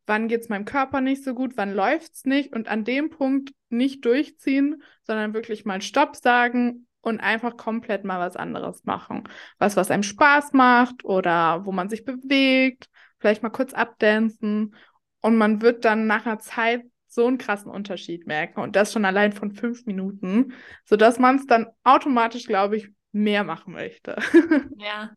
[0.07, 3.11] wann geht es meinem Körper nicht so gut, wann läuft es nicht und an dem
[3.11, 9.29] Punkt nicht durchziehen, sondern wirklich mal Stopp sagen und einfach komplett mal was anderes machen.
[9.59, 12.89] Was, was einem Spaß macht oder wo man sich bewegt,
[13.19, 14.75] vielleicht mal kurz abdancen
[15.21, 19.05] und man wird dann nach einer Zeit so einen krassen Unterschied merken und das schon
[19.05, 20.53] allein von fünf Minuten,
[20.85, 24.17] sodass man es dann automatisch, glaube ich, mehr machen möchte.
[24.79, 25.13] Ja,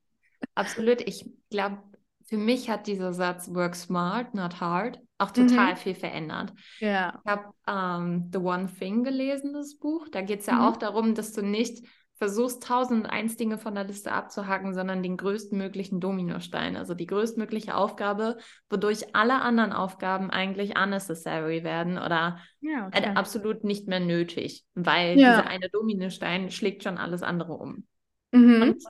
[0.54, 1.02] absolut.
[1.02, 1.82] Ich glaube,
[2.28, 5.78] für mich hat dieser Satz Work smart, not hard auch total mhm.
[5.78, 6.54] viel verändert.
[6.80, 7.20] Ja.
[7.24, 10.08] Ich habe ähm, The One Thing gelesen, das Buch.
[10.12, 10.62] Da geht es ja mhm.
[10.62, 11.86] auch darum, dass du nicht
[12.18, 17.06] versuchst, tausend und eins Dinge von der Liste abzuhaken, sondern den größtmöglichen Dominostein, also die
[17.06, 18.38] größtmögliche Aufgabe,
[18.70, 23.12] wodurch alle anderen Aufgaben eigentlich unnecessary werden oder ja, okay.
[23.14, 25.38] absolut nicht mehr nötig, weil ja.
[25.38, 27.86] dieser eine Dominostein schlägt schon alles andere um.
[28.32, 28.62] Mhm.
[28.62, 28.84] Und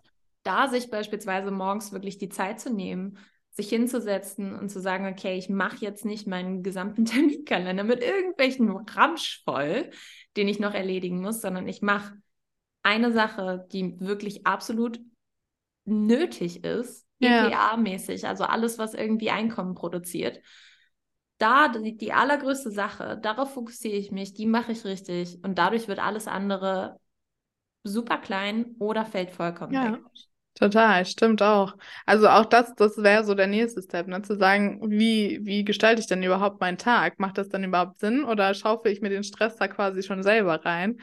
[0.47, 3.17] da sich beispielsweise morgens wirklich die Zeit zu nehmen,
[3.51, 8.71] sich hinzusetzen und zu sagen, okay, ich mache jetzt nicht meinen gesamten Terminkalender mit irgendwelchen
[8.71, 9.89] Ramsch voll,
[10.37, 12.13] den ich noch erledigen muss, sondern ich mache
[12.81, 15.01] eine Sache, die wirklich absolut
[15.83, 20.39] nötig ist, EPA-mäßig, also alles, was irgendwie Einkommen produziert.
[21.39, 25.87] Da die, die allergrößte Sache, darauf fokussiere ich mich, die mache ich richtig und dadurch
[25.87, 26.99] wird alles andere
[27.83, 29.93] super klein oder fällt vollkommen ja.
[29.93, 30.01] weg.
[30.59, 31.75] Total, stimmt auch.
[32.07, 34.23] Also auch das, das wäre so der nächste Step, ne?
[34.23, 37.19] Zu sagen, wie, wie gestalte ich denn überhaupt meinen Tag?
[37.19, 40.65] Macht das dann überhaupt Sinn oder schaufel ich mir den Stress da quasi schon selber
[40.65, 40.97] rein?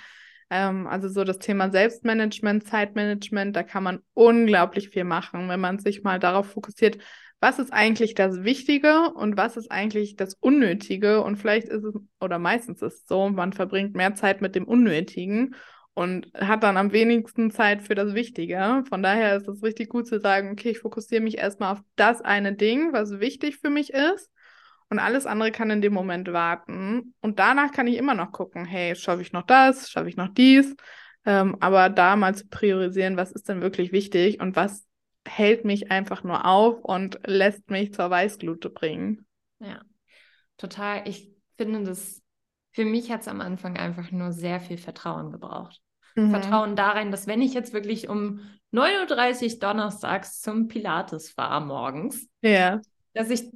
[0.51, 5.79] Ähm, also so das Thema Selbstmanagement, Zeitmanagement, da kann man unglaublich viel machen, wenn man
[5.79, 6.99] sich mal darauf fokussiert,
[7.39, 11.23] was ist eigentlich das Wichtige und was ist eigentlich das Unnötige?
[11.23, 14.65] Und vielleicht ist es, oder meistens ist es so, man verbringt mehr Zeit mit dem
[14.67, 15.55] Unnötigen
[15.95, 18.85] und hat dann am wenigsten Zeit für das Wichtige.
[18.89, 22.21] Von daher ist es richtig gut zu sagen, okay, ich fokussiere mich erstmal auf das
[22.21, 24.31] eine Ding, was wichtig für mich ist.
[24.91, 27.15] Und alles andere kann in dem Moment warten.
[27.21, 30.29] Und danach kann ich immer noch gucken, hey, schaffe ich noch das, schaffe ich noch
[30.29, 30.75] dies.
[31.25, 34.87] Ähm, aber da mal zu priorisieren, was ist denn wirklich wichtig und was
[35.27, 39.27] hält mich einfach nur auf und lässt mich zur Weißglute bringen.
[39.59, 39.81] Ja,
[40.59, 41.09] total.
[41.09, 42.21] Ich finde das,
[42.73, 45.81] für mich hat es am Anfang einfach nur sehr viel Vertrauen gebraucht.
[46.15, 46.31] Mhm.
[46.31, 48.41] Vertrauen darin, dass wenn ich jetzt wirklich um
[48.73, 52.81] 9.30 Uhr donnerstags zum Pilates fahre morgens, ja.
[53.13, 53.51] dass ich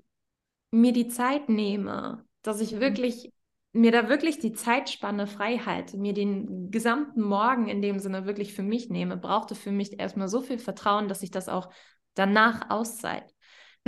[0.71, 2.81] mir die Zeit nehme, dass ich mhm.
[2.81, 3.31] wirklich
[3.73, 8.55] mir da wirklich die Zeitspanne frei halte, mir den gesamten Morgen in dem Sinne wirklich
[8.55, 11.71] für mich nehme, brauchte für mich erstmal so viel Vertrauen, dass ich das auch
[12.15, 13.35] danach auszeit.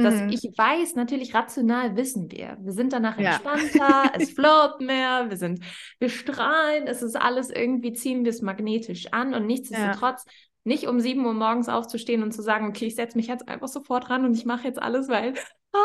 [0.03, 0.31] Dass mhm.
[0.31, 2.57] ich weiß, natürlich rational wissen wir.
[2.61, 4.13] Wir sind danach entspannter, ja.
[4.19, 5.61] es float mehr, wir sind,
[5.99, 10.33] wir strahlen, es ist alles irgendwie, ziehen wir es magnetisch an und nichtsdestotrotz ja.
[10.65, 13.69] nicht um 7 Uhr morgens aufzustehen und zu sagen, okay, ich setze mich jetzt einfach
[13.69, 15.35] sofort ran und ich mache jetzt alles, weil
[15.73, 15.79] ah,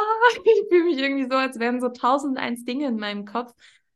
[0.43, 3.54] ich fühle mich irgendwie so, als wären so tausend eins Dinge in meinem Kopf.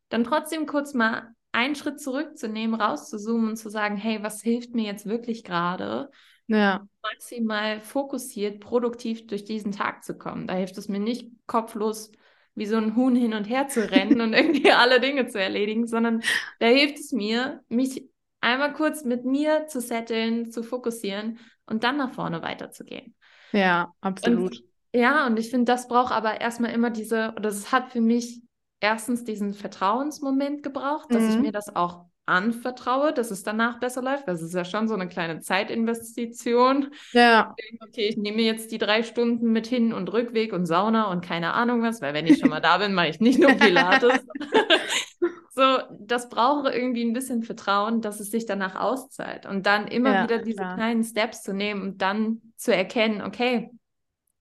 [0.08, 4.84] Dann trotzdem kurz mal einen Schritt zurückzunehmen, rauszuzoomen und zu sagen, hey, was hilft mir
[4.84, 6.10] jetzt wirklich gerade?
[6.50, 6.86] Ja.
[7.02, 10.46] maximal fokussiert, produktiv durch diesen Tag zu kommen.
[10.46, 12.12] Da hilft es mir nicht kopflos
[12.54, 15.86] wie so ein Huhn hin und her zu rennen und irgendwie alle Dinge zu erledigen,
[15.86, 16.22] sondern
[16.58, 18.10] da hilft es mir, mich
[18.40, 23.14] einmal kurz mit mir zu setteln, zu fokussieren und dann nach vorne weiterzugehen.
[23.52, 24.58] Ja, absolut.
[24.58, 28.00] Und, ja, und ich finde, das braucht aber erstmal immer diese, oder es hat für
[28.00, 28.42] mich
[28.80, 31.30] erstens diesen Vertrauensmoment gebraucht, dass mhm.
[31.30, 34.28] ich mir das auch anvertraue, dass es danach besser läuft.
[34.28, 36.94] Das ist ja schon so eine kleine Zeitinvestition.
[37.12, 37.54] Ja.
[37.80, 41.52] Okay, ich nehme jetzt die drei Stunden mit Hin- und Rückweg und Sauna und keine
[41.52, 44.20] Ahnung was, weil wenn ich schon mal da bin, mache ich nicht nur Pilates.
[45.54, 49.46] so, das brauche irgendwie ein bisschen Vertrauen, dass es sich danach auszahlt.
[49.46, 50.76] Und dann immer ja, wieder diese klar.
[50.76, 53.70] kleinen Steps zu nehmen und dann zu erkennen, okay,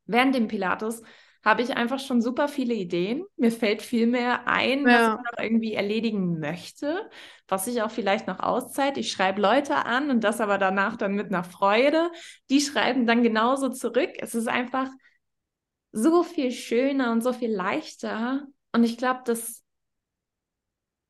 [0.05, 1.01] während dem Pilates
[1.43, 3.23] habe ich einfach schon super viele Ideen.
[3.37, 5.07] Mir fällt viel mehr ein, was Ja.
[5.07, 7.09] ich noch irgendwie erledigen möchte,
[7.47, 8.97] was ich auch vielleicht noch auszeit.
[8.97, 12.11] Ich schreibe Leute an und das aber danach dann mit einer Freude.
[12.49, 14.11] Die schreiben dann genauso zurück.
[14.19, 14.89] Es ist einfach
[15.91, 18.47] so viel schöner und so viel leichter.
[18.73, 19.63] Und ich glaube, das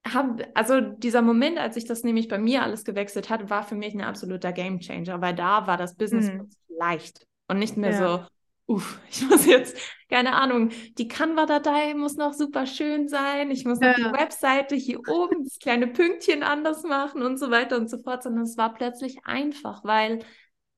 [0.07, 3.75] haben, also dieser Moment, als ich das nämlich bei mir alles gewechselt hat, war für
[3.75, 6.49] mich ein absoluter Gamechanger, weil da war das Business Mhm.
[6.67, 7.93] leicht und nicht mehr Ja.
[7.93, 8.25] so,
[8.69, 9.77] uff, ich muss jetzt,
[10.09, 14.13] keine Ahnung, die Canva-Datei muss noch super schön sein, ich muss noch die Ja.
[14.13, 18.43] Webseite hier oben, das kleine Pünktchen anders machen und so weiter und so fort, sondern
[18.43, 20.19] es war plötzlich einfach, weil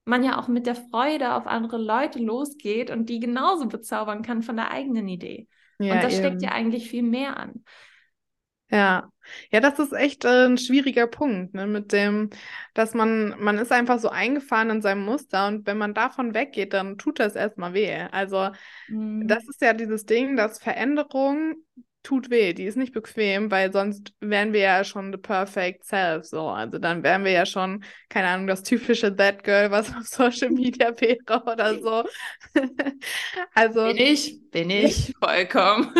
[0.05, 4.41] man ja auch mit der Freude auf andere Leute losgeht und die genauso bezaubern kann
[4.41, 5.47] von der eigenen Idee.
[5.79, 6.43] Ja, und das steckt eben.
[6.43, 7.63] ja eigentlich viel mehr an.
[8.71, 9.11] Ja,
[9.51, 12.29] ja, das ist echt äh, ein schwieriger Punkt, ne, mit dem,
[12.73, 16.73] dass man, man ist einfach so eingefahren in seinem Muster und wenn man davon weggeht,
[16.73, 17.93] dann tut das erstmal weh.
[18.11, 18.49] Also
[18.89, 19.27] Mhm.
[19.27, 21.55] das ist ja dieses Ding, dass Veränderung
[22.03, 26.25] tut weh, die ist nicht bequem, weil sonst wären wir ja schon the perfect self,
[26.25, 26.49] so.
[26.49, 30.51] Also dann wären wir ja schon, keine Ahnung, das typische That Girl, was auf Social
[30.51, 32.03] Media wäre oder so.
[33.55, 35.93] Also, Bin ich, bin ich, vollkommen.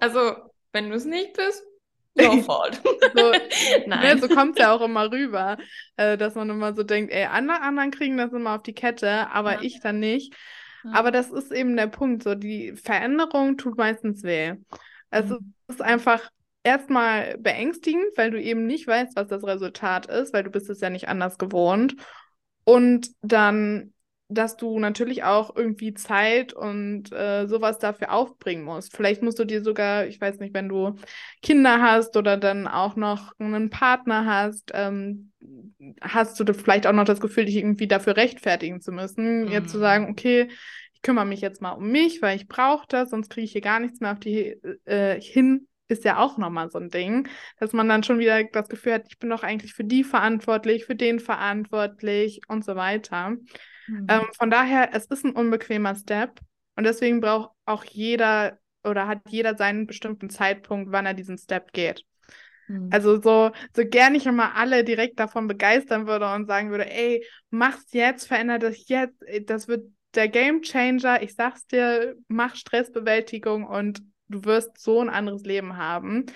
[0.00, 1.64] also, wenn du es nicht bist,
[2.14, 2.80] no fault.
[3.14, 3.32] so,
[3.86, 4.16] Nein.
[4.16, 5.58] Ne, so kommt es ja auch immer rüber,
[5.96, 9.30] äh, dass man immer so denkt, ey, andere anderen kriegen das immer auf die Kette,
[9.30, 9.60] aber Ja.
[9.62, 10.34] ich dann nicht.
[10.84, 10.90] Ja.
[10.92, 14.54] Aber das ist eben der Punkt, so die Veränderung tut meistens weh.
[15.10, 15.54] Es Mhm.
[15.68, 16.30] ist einfach
[16.62, 20.80] erstmal beängstigend, weil du eben nicht weißt, was das Resultat ist, weil du bist es
[20.80, 21.96] ja nicht anders gewohnt.
[22.64, 23.92] Und dann,
[24.28, 28.96] dass du natürlich auch irgendwie Zeit und äh, sowas dafür aufbringen musst.
[28.96, 30.96] Vielleicht musst du dir sogar, ich weiß nicht, wenn du
[31.42, 35.32] Kinder hast oder dann auch noch einen Partner hast, ähm,
[36.00, 39.48] hast du vielleicht auch noch das Gefühl, dich irgendwie dafür rechtfertigen zu müssen.
[39.48, 39.80] Jetzt zu Mhm.
[39.80, 40.48] sagen, okay,
[40.94, 43.60] ich kümmere mich jetzt mal um mich, weil ich brauche das, sonst kriege ich hier
[43.60, 47.28] gar nichts mehr auf die äh, hin, ist ja auch nochmal so ein Ding,
[47.60, 50.84] dass man dann schon wieder das Gefühl hat, ich bin doch eigentlich für die verantwortlich,
[50.84, 53.36] für den verantwortlich und so weiter.
[53.86, 54.06] Mhm.
[54.08, 56.40] Ähm, von daher, es ist ein unbequemer Step
[56.76, 61.72] und deswegen braucht auch jeder oder hat jeder seinen bestimmten Zeitpunkt, wann er diesen Step
[61.72, 62.04] geht.
[62.68, 62.88] Mhm.
[62.92, 67.24] Also so, so gern ich immer alle direkt davon begeistern würde und sagen würde, ey,
[67.50, 71.22] mach's jetzt, veränder das jetzt, ey, das wird der Game Changer.
[71.22, 76.26] Ich sag's dir, mach Stressbewältigung und du wirst so ein anderes Leben haben.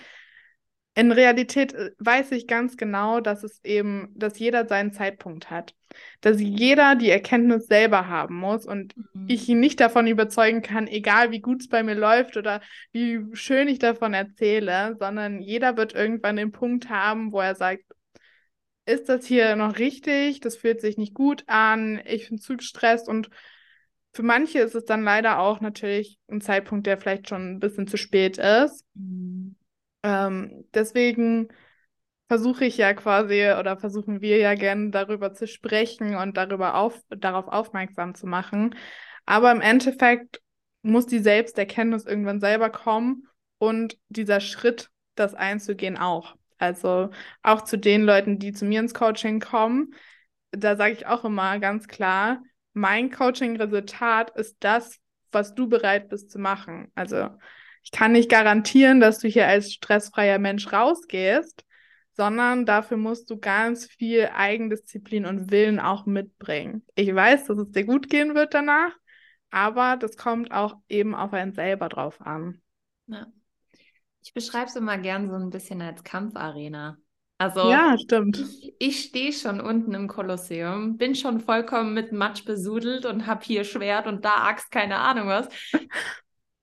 [1.01, 5.75] In Realität äh, weiß ich ganz genau, dass es eben, dass jeder seinen Zeitpunkt hat.
[6.21, 9.27] Dass jeder die Erkenntnis selber haben muss und Mhm.
[9.27, 12.61] ich ihn nicht davon überzeugen kann, egal wie gut es bei mir läuft oder
[12.93, 17.85] wie schön ich davon erzähle, sondern jeder wird irgendwann den Punkt haben, wo er sagt,
[18.85, 20.41] ist das hier noch richtig?
[20.41, 23.31] Das fühlt sich nicht gut an, ich bin zu gestresst und
[24.13, 27.87] für manche ist es dann leider auch natürlich ein Zeitpunkt, der vielleicht schon ein bisschen
[27.87, 28.85] zu spät ist.
[28.95, 29.55] Mhm.
[30.03, 31.49] Ähm, deswegen
[32.29, 37.01] versuche ich ja quasi oder versuchen wir ja gerne darüber zu sprechen und darüber auf,
[37.09, 38.77] darauf aufmerksam zu machen.
[39.27, 40.41] Aber im Endeffekt
[40.83, 43.27] muss die Selbsterkenntnis irgendwann selber kommen
[43.59, 46.37] und dieser Schritt, das einzugehen, auch.
[46.59, 47.11] Also
[47.43, 49.95] auch zu den Leuten, die zu mir ins Coaching kommen,
[50.53, 54.99] da sage ich auch immer ganz klar, mein Coaching-Resultat ist das,
[55.33, 56.91] was du bereit bist zu machen.
[56.95, 57.31] Also
[57.93, 61.65] ich kann nicht garantieren, dass du hier als stressfreier Mensch rausgehst,
[62.13, 66.85] sondern dafür musst du ganz viel Eigendisziplin und Willen auch mitbringen.
[66.95, 68.93] Ich weiß, dass es dir gut gehen wird danach,
[69.51, 72.61] aber das kommt auch eben auf einen selber drauf an.
[73.07, 73.27] Ja.
[74.23, 76.99] Ich beschreibe es immer gern so ein bisschen als Kampfarena.
[77.39, 78.39] Also Ja, stimmt.
[78.39, 83.45] ich, ich stehe schon unten im Kolosseum, bin schon vollkommen mit Matsch besudelt und habe
[83.45, 85.49] hier Schwert und da Axt, keine Ahnung was.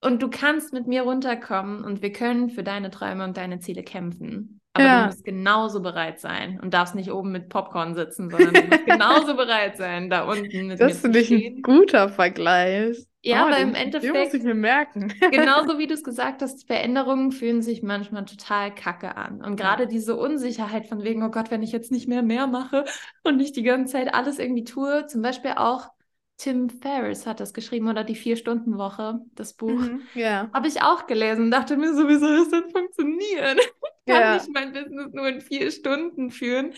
[0.00, 3.82] Und du kannst mit mir runterkommen und wir können für deine Träume und deine Ziele
[3.82, 4.60] kämpfen.
[4.72, 4.88] Aber Ja.
[4.88, 8.84] du musst genauso bereit sein und darfst nicht oben mit Popcorn sitzen, sondern du musst
[8.84, 12.98] genauso bereit sein, da unten mit mir Das zu finde ich ein guter Vergleich.
[13.22, 15.12] Ja, Oh, aber den, im Den muss Endeffekt ich mir merken.
[15.30, 19.42] Genauso wie du es gesagt hast, Veränderungen fühlen sich manchmal total kacke an.
[19.44, 22.84] Und gerade diese Unsicherheit von wegen, oh Gott, wenn ich jetzt nicht mehr mehr mache
[23.24, 25.90] und nicht die ganze Zeit alles irgendwie tue, zum Beispiel auch
[26.38, 29.82] Tim Ferriss hat das geschrieben oder die Vier-Stunden-Woche, das Buch.
[29.82, 30.50] Mhm, ja.
[30.52, 33.58] Habe ich auch gelesen und dachte mir, so, wie soll das funktionieren?
[33.58, 33.74] Ich
[34.06, 34.30] kann Ja.
[34.30, 36.72] nicht mein Business nur in vier Stunden führen.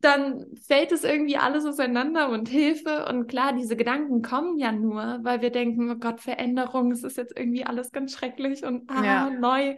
[0.00, 3.06] Dann fällt es irgendwie alles auseinander und Hilfe.
[3.06, 7.16] Und klar, diese Gedanken kommen ja nur, weil wir denken, oh Gott, Veränderung, es ist
[7.16, 9.30] jetzt irgendwie alles ganz schrecklich und ah, Ja.
[9.30, 9.76] neu.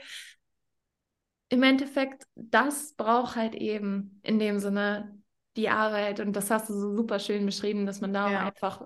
[1.49, 5.20] Im Endeffekt, das braucht halt eben in dem Sinne
[5.57, 6.21] die Arbeit.
[6.21, 8.47] Und das hast du so super schön beschrieben, dass man da Ja.
[8.47, 8.83] einfach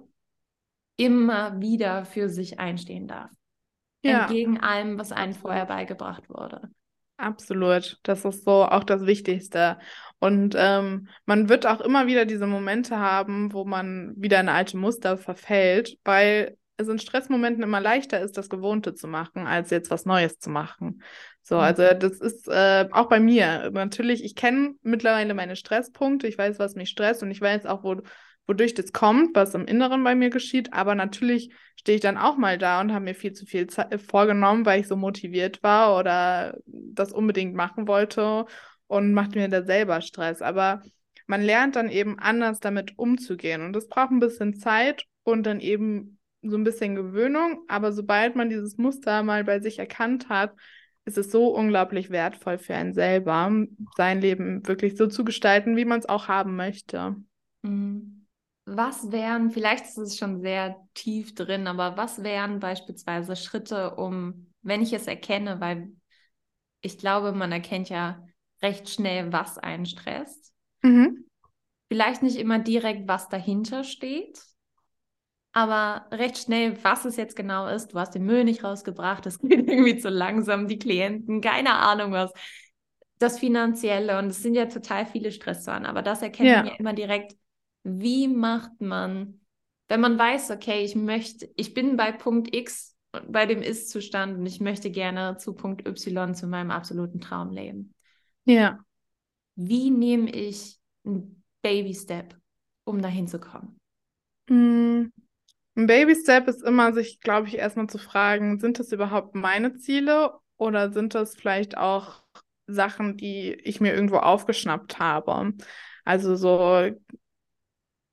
[0.96, 3.30] immer wieder für sich einstehen darf.
[4.02, 4.22] Ja.
[4.22, 6.70] Entgegen allem, was einem vorher beigebracht wurde.
[7.16, 7.98] Absolut.
[8.02, 9.78] Das ist so auch das Wichtigste.
[10.18, 14.76] Und ähm, man wird auch immer wieder diese Momente haben, wo man wieder in alte
[14.76, 19.90] Muster verfällt, weil es in Stressmomenten immer leichter ist, das Gewohnte zu machen, als jetzt
[19.90, 21.02] was Neues zu machen.
[21.42, 21.60] So, mhm.
[21.60, 23.70] also das ist äh, auch bei mir.
[23.72, 27.84] Natürlich, ich kenne mittlerweile meine Stresspunkte, ich weiß, was mich stresst und ich weiß auch,
[27.84, 28.00] wo,
[28.46, 30.72] wodurch das kommt, was im Inneren bei mir geschieht.
[30.72, 34.00] Aber natürlich stehe ich dann auch mal da und habe mir viel zu viel Zeit
[34.00, 38.46] vorgenommen, weil ich so motiviert war oder das unbedingt machen wollte
[38.86, 40.42] und macht mir da selber Stress.
[40.42, 40.82] Aber
[41.26, 45.60] man lernt dann eben anders damit umzugehen und das braucht ein bisschen Zeit und dann
[45.60, 46.13] eben
[46.44, 50.54] so ein bisschen Gewöhnung, aber sobald man dieses Muster mal bei sich erkannt hat,
[51.04, 53.52] ist es so unglaublich wertvoll für einen selber,
[53.96, 57.16] sein Leben wirklich so zu gestalten, wie man es auch haben möchte.
[57.62, 58.26] Mhm.
[58.66, 64.50] Was wären, vielleicht ist es schon sehr tief drin, aber was wären beispielsweise Schritte, um,
[64.62, 65.92] wenn ich es erkenne, weil
[66.80, 68.26] ich glaube, man erkennt ja
[68.62, 70.54] recht schnell, was einen stresst.
[70.82, 71.26] Mhm.
[71.88, 74.42] Vielleicht nicht immer direkt, was dahinter steht,
[75.54, 77.94] aber recht schnell, was es jetzt genau ist.
[77.94, 82.12] Du hast den Müll nicht rausgebracht, es geht irgendwie zu langsam, die Klienten, keine Ahnung
[82.12, 82.32] was.
[83.18, 86.56] Das Finanzielle und es sind ja total viele Stressoren, aber das erkennt ja.
[86.56, 87.36] man ja immer direkt.
[87.84, 89.40] Wie macht man,
[89.88, 92.96] wenn man weiß, okay, ich möchte, ich bin bei Punkt X
[93.28, 97.94] bei dem Ist-Zustand und ich möchte gerne zu Punkt Y zu meinem absoluten Traum leben.
[98.44, 98.80] Ja.
[99.54, 102.36] Wie nehme ich einen Baby-Step,
[102.82, 103.78] um dahin zu kommen?
[104.48, 105.12] Mm.
[105.76, 110.32] Ein Baby-Step ist immer, sich, glaube ich, erstmal zu fragen, sind das überhaupt meine Ziele
[110.56, 112.22] oder sind das vielleicht auch
[112.66, 115.52] Sachen, die ich mir irgendwo aufgeschnappt habe?
[116.04, 116.90] Also so,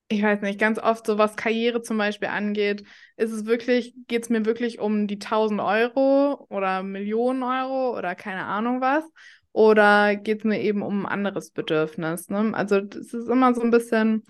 [0.10, 2.84] ich weiß nicht, ganz oft so was Karriere zum Beispiel angeht,
[3.16, 8.16] ist es wirklich, geht es mir wirklich um die 1000 Euro oder Millionen Euro oder
[8.16, 9.06] keine Ahnung was?
[9.54, 12.30] Oder geht es mir eben um ein anderes Bedürfnis?
[12.30, 12.52] Ne?
[12.54, 14.24] Also es ist immer so ein bisschen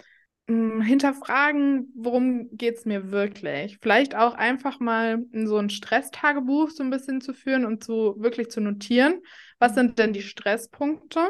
[0.82, 3.78] hinterfragen, worum geht es mir wirklich?
[3.82, 8.16] Vielleicht auch einfach mal in so ein Stresstagebuch so ein bisschen zu führen und zu
[8.18, 9.22] wirklich zu notieren,
[9.60, 11.30] was sind denn die Stresspunkte?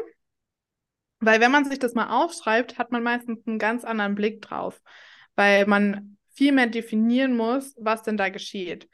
[1.20, 4.82] Weil wenn man sich das mal aufschreibt, hat man meistens einen ganz anderen Blick drauf,
[5.36, 8.90] weil man viel mehr definieren muss, was denn da geschieht.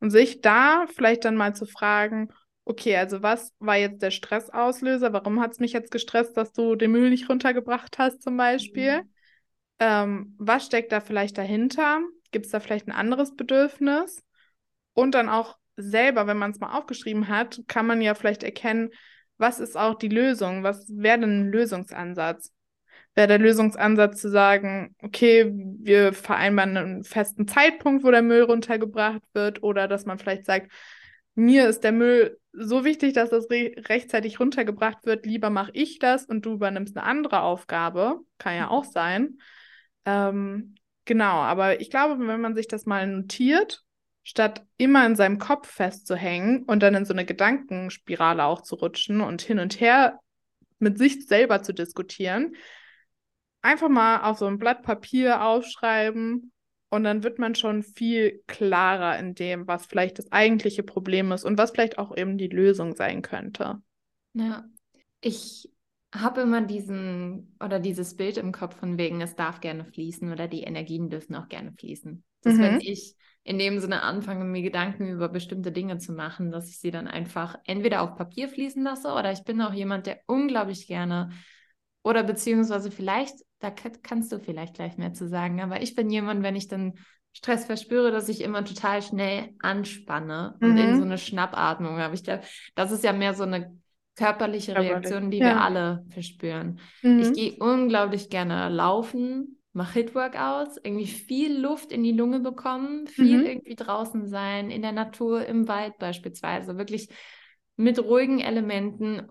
[0.00, 2.28] Und sich da vielleicht dann mal zu fragen,
[2.64, 5.12] okay, also was war jetzt der Stressauslöser?
[5.12, 9.02] Warum hat es mich jetzt gestresst, dass du den Müll nicht runtergebracht hast zum Beispiel?
[9.02, 9.13] Mhm.
[9.78, 12.00] Ähm, was steckt da vielleicht dahinter?
[12.30, 14.24] Gibt es da vielleicht ein anderes Bedürfnis?
[14.92, 18.90] Und dann auch selber, wenn man es mal aufgeschrieben hat, kann man ja vielleicht erkennen,
[19.38, 20.62] was ist auch die Lösung?
[20.62, 22.52] Was wäre denn ein Lösungsansatz?
[23.16, 29.22] Wäre der Lösungsansatz zu sagen, okay, wir vereinbaren einen festen Zeitpunkt, wo der Müll runtergebracht
[29.32, 30.72] wird, oder dass man vielleicht sagt,
[31.34, 35.98] mir ist der Müll so wichtig, dass das re rechtzeitig runtergebracht wird, lieber mache ich
[35.98, 39.38] das und du übernimmst eine andere Aufgabe, kann ja auch sein.
[40.04, 40.74] Ähm,
[41.04, 43.84] genau, aber ich glaube, wenn man sich das mal notiert,
[44.22, 49.20] statt immer in seinem Kopf festzuhängen und dann in so eine Gedankenspirale auch zu rutschen
[49.20, 50.18] und hin und her
[50.78, 52.56] mit sich selber zu diskutieren,
[53.60, 56.52] einfach mal auf so ein Blatt Papier aufschreiben
[56.90, 61.44] und dann wird man schon viel klarer in dem, was vielleicht das eigentliche Problem ist
[61.44, 63.82] und was vielleicht auch eben die Lösung sein könnte.
[64.32, 64.64] Ja,
[65.20, 65.68] ich
[66.14, 70.48] habe immer diesen oder dieses Bild im Kopf von wegen, es darf gerne fließen oder
[70.48, 72.22] die Energien dürfen auch gerne fließen.
[72.42, 72.60] Dass mhm.
[72.60, 76.78] wenn ich in dem Sinne anfange, mir Gedanken über bestimmte Dinge zu machen, dass ich
[76.78, 80.86] sie dann einfach entweder auf Papier fließen lasse oder ich bin auch jemand, der unglaublich
[80.86, 81.30] gerne
[82.02, 86.42] oder beziehungsweise vielleicht, da kannst du vielleicht gleich mehr zu sagen, aber ich bin jemand,
[86.42, 86.94] wenn ich dann
[87.32, 90.96] Stress verspüre, dass ich immer total schnell anspanne und in mhm.
[90.96, 92.14] so eine Schnappatmung habe.
[92.14, 92.44] Ich glaube,
[92.76, 93.76] das ist ja mehr so eine
[94.16, 94.92] körperliche Körperlich.
[94.92, 95.46] Reaktion, die ja.
[95.46, 96.78] wir alle verspüren.
[97.02, 97.20] Mhm.
[97.20, 103.38] Ich gehe unglaublich gerne laufen, mache Hit-Workouts, irgendwie viel Luft in die Lunge bekommen, viel
[103.38, 103.46] mhm.
[103.46, 107.08] irgendwie draußen sein, in der Natur, im Wald beispielsweise, wirklich
[107.76, 109.26] mit ruhigen Elementen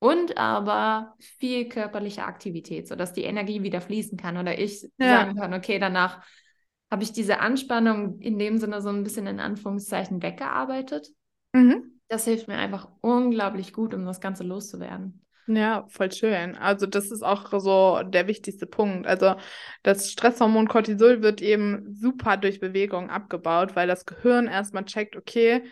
[0.00, 5.20] und aber viel körperliche Aktivität, sodass die Energie wieder fließen kann oder ich ja.
[5.20, 6.24] sagen kann, okay, danach
[6.90, 11.10] habe ich diese Anspannung in dem Sinne so ein bisschen in Anführungszeichen weggearbeitet.
[11.52, 15.24] Mhm das hilft mir einfach unglaublich gut, um das Ganze loszuwerden.
[15.46, 16.56] Ja, voll schön.
[16.56, 19.06] Also das ist auch so der wichtigste Punkt.
[19.06, 19.36] Also
[19.82, 25.62] das Stresshormon Cortisol wird eben super durch Bewegung abgebaut, weil das Gehirn erstmal checkt, okay,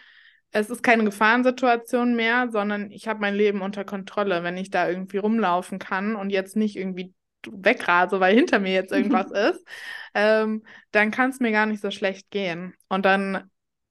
[0.50, 4.88] es ist keine Gefahrensituation mehr, sondern ich habe mein Leben unter Kontrolle, wenn ich da
[4.88, 7.14] irgendwie rumlaufen kann und jetzt nicht irgendwie
[7.46, 9.64] wegrase, weil hinter mir jetzt irgendwas ist,
[10.14, 12.74] ähm, dann kann es mir gar nicht so schlecht gehen.
[12.88, 13.50] Und dann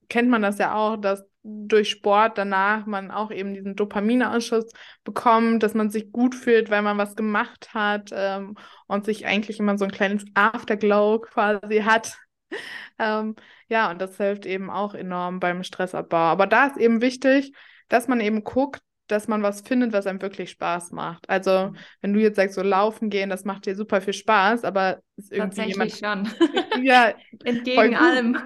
[0.09, 4.65] kennt man das ja auch, dass durch Sport danach man auch eben diesen Dopaminausschuss
[5.05, 8.55] bekommt, dass man sich gut fühlt, weil man was gemacht hat ähm,
[8.87, 12.17] und sich eigentlich immer so ein kleines Afterglow quasi hat.
[12.99, 13.35] ähm,
[13.69, 16.17] ja, und das hilft eben auch enorm beim Stressabbau.
[16.17, 17.53] Aber da ist eben wichtig,
[17.87, 21.29] dass man eben guckt, dass man was findet, was einem wirklich Spaß macht.
[21.29, 21.77] Also, mhm.
[22.01, 25.31] wenn du jetzt sagst, so laufen gehen, das macht dir super viel Spaß, aber ist
[25.31, 26.27] irgendwie Tatsächlich jemand.
[26.27, 26.83] schon.
[26.83, 27.13] ja,
[27.45, 28.37] entgegen allem.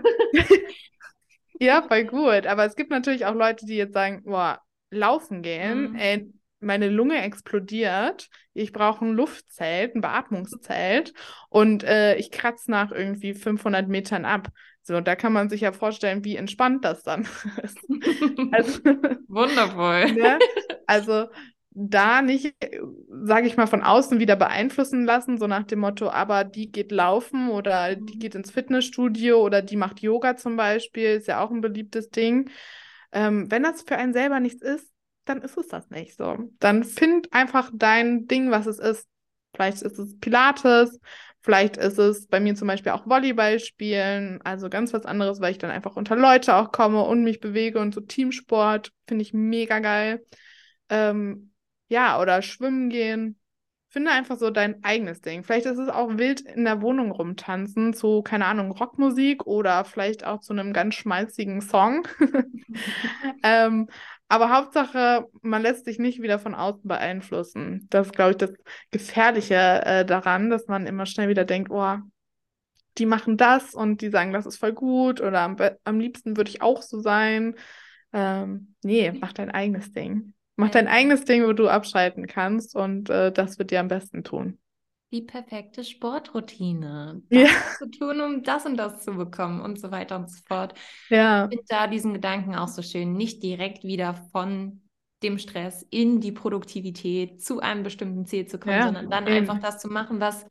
[1.61, 2.47] Ja, voll gut.
[2.47, 4.59] Aber es gibt natürlich auch Leute, die jetzt sagen, boah,
[4.89, 5.95] laufen gehen, mhm.
[5.95, 11.13] ey, meine Lunge explodiert, ich brauche ein Luftzelt, ein Beatmungszelt
[11.49, 14.49] und äh, ich kratze nach irgendwie 500 Metern ab.
[14.83, 17.27] So, da kann man sich ja vorstellen, wie entspannt das dann
[17.63, 17.79] ist.
[18.51, 18.79] Also,
[19.27, 20.11] Wundervoll.
[20.13, 20.39] Ne?
[20.87, 21.27] Also
[21.71, 22.53] da nicht,
[23.09, 26.91] sage ich mal, von außen wieder beeinflussen lassen, so nach dem Motto, aber die geht
[26.91, 31.49] laufen oder die geht ins Fitnessstudio oder die macht Yoga zum Beispiel, ist ja auch
[31.49, 32.49] ein beliebtes Ding.
[33.11, 34.87] Ähm, wenn das für einen selber nichts ist,
[35.25, 36.37] dann ist es das nicht so.
[36.59, 39.07] Dann find einfach dein Ding, was es ist.
[39.53, 40.99] Vielleicht ist es Pilates,
[41.43, 45.51] Vielleicht ist es bei mir zum Beispiel auch Volleyball spielen, also ganz was anderes, weil
[45.51, 49.33] ich dann einfach unter Leute auch komme und mich bewege und so Teamsport finde ich
[49.33, 50.23] mega geil.
[50.89, 51.50] Ähm,
[51.91, 53.37] ja, oder schwimmen gehen.
[53.89, 55.43] Finde einfach so dein eigenes Ding.
[55.43, 60.25] Vielleicht ist es auch wild in der Wohnung rumtanzen zu, keine Ahnung, Rockmusik oder vielleicht
[60.25, 62.07] auch zu einem ganz schmalzigen Song.
[63.43, 63.89] ähm,
[64.29, 67.87] aber Hauptsache, man lässt sich nicht wieder von außen beeinflussen.
[67.89, 68.53] Das ist, glaube ich, das
[68.91, 71.97] Gefährliche äh, daran, dass man immer schnell wieder denkt, oh,
[72.99, 76.51] die machen das und die sagen, das ist voll gut oder am, am liebsten würde
[76.51, 77.55] ich auch so sein.
[78.13, 80.33] Ähm, nee, mach dein eigenes Ding.
[80.55, 84.23] Mach dein eigenes Ding, wo du abschalten kannst und äh, das wird dir am besten
[84.23, 84.59] tun
[85.11, 87.21] die perfekte Sportroutine.
[87.29, 87.49] Das ja.
[87.77, 90.73] zu tun, um das und das zu bekommen und so weiter und so fort.
[91.09, 91.45] Ja.
[91.45, 94.81] Ich finde da diesen Gedanken auch so schön, nicht direkt wieder von
[95.21, 99.35] dem Stress in die Produktivität zu einem bestimmten Ziel zu kommen, ja, sondern dann eben.
[99.35, 100.45] einfach das zu machen, was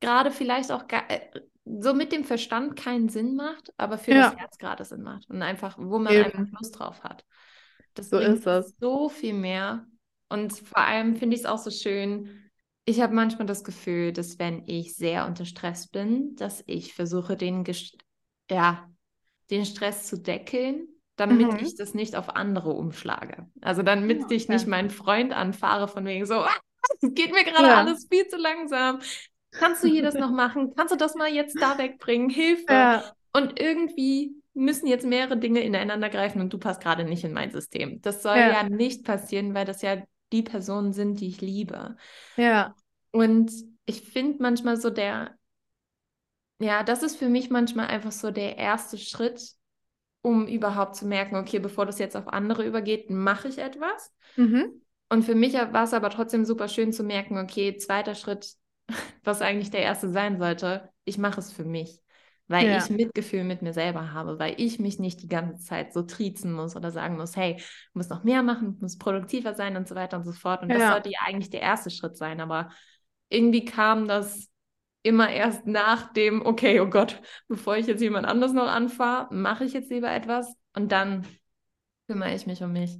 [0.00, 1.20] gerade vielleicht auch äh,
[1.64, 4.30] so mit dem Verstand keinen Sinn macht, aber für ja.
[4.30, 6.24] das Herz gerade Sinn macht und einfach, wo man eben.
[6.24, 7.24] einfach Lust drauf hat.
[7.96, 8.76] Das so ist es.
[8.78, 9.86] so viel mehr.
[10.28, 12.46] Und vor allem finde ich es auch so schön,
[12.84, 17.36] ich habe manchmal das Gefühl, dass wenn ich sehr unter Stress bin, dass ich versuche,
[17.36, 17.64] den,
[18.48, 18.88] ja,
[19.50, 20.86] den Stress zu deckeln,
[21.16, 21.58] damit mhm.
[21.58, 23.48] ich das nicht auf andere umschlage.
[23.60, 26.54] Also damit ja, ich nicht meinen Freund anfahre von wegen so, ah,
[27.00, 27.78] es geht mir gerade ja.
[27.78, 29.00] alles viel zu langsam.
[29.50, 30.74] Kannst du hier das noch machen?
[30.76, 32.28] Kannst du das mal jetzt da wegbringen?
[32.28, 32.66] Hilfe.
[32.68, 33.12] Ja.
[33.32, 37.50] Und irgendwie müssen jetzt mehrere Dinge ineinander greifen und du passt gerade nicht in mein
[37.50, 38.00] System.
[38.00, 40.02] Das soll ja nicht passieren, weil das ja
[40.32, 41.96] die Personen sind, die ich liebe.
[42.36, 42.74] Ja.
[43.12, 43.52] Und
[43.84, 45.36] ich finde manchmal so der,
[46.58, 49.52] ja, das ist für mich manchmal einfach so der erste Schritt,
[50.22, 54.10] um überhaupt zu merken, okay, bevor das jetzt auf andere übergeht, mache ich etwas.
[54.36, 54.82] Mhm.
[55.10, 58.54] Und für mich war es aber trotzdem super schön zu merken, okay, zweiter Schritt,
[59.22, 62.00] was eigentlich der erste sein sollte, ich mache es für mich
[62.48, 62.78] weil ja.
[62.78, 66.52] ich Mitgefühl mit mir selber habe, weil ich mich nicht die ganze Zeit so triezen
[66.52, 69.88] muss oder sagen muss, hey, du musst noch mehr machen, du musst produktiver sein und
[69.88, 70.62] so weiter und so fort.
[70.62, 70.78] Und ja.
[70.78, 72.70] das sollte ja eigentlich der erste Schritt sein, aber
[73.28, 74.48] irgendwie kam das
[75.02, 79.64] immer erst nach dem, okay, oh Gott, bevor ich jetzt jemand anders noch anfahre, mache
[79.64, 81.26] ich jetzt lieber etwas und dann
[82.06, 82.98] kümmere ich mich um mich.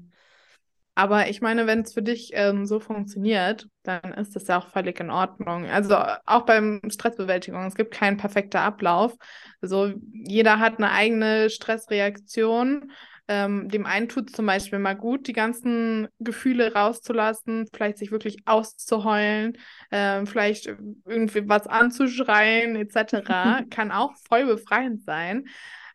[0.99, 4.69] Aber ich meine, wenn es für dich ähm, so funktioniert, dann ist das ja auch
[4.69, 5.67] völlig in Ordnung.
[5.67, 5.95] Also
[6.25, 9.15] auch beim Stressbewältigung, es gibt keinen perfekten Ablauf.
[9.61, 12.91] Also jeder hat eine eigene Stressreaktion.
[13.29, 18.11] Ähm, dem einen tut es zum Beispiel mal gut, die ganzen Gefühle rauszulassen, vielleicht sich
[18.11, 19.59] wirklich auszuheulen,
[19.91, 20.67] ähm, vielleicht
[21.05, 23.67] irgendwie was anzuschreien, etc.
[23.71, 25.45] Kann auch voll befreiend sein.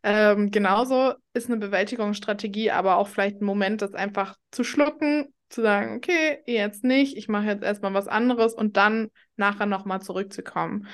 [0.04, 5.62] Ähm, genauso ist eine Bewältigungsstrategie aber auch vielleicht ein Moment, das einfach zu schlucken, zu
[5.62, 10.88] sagen, okay, jetzt nicht, ich mache jetzt erstmal was anderes und dann nachher nochmal zurückzukommen.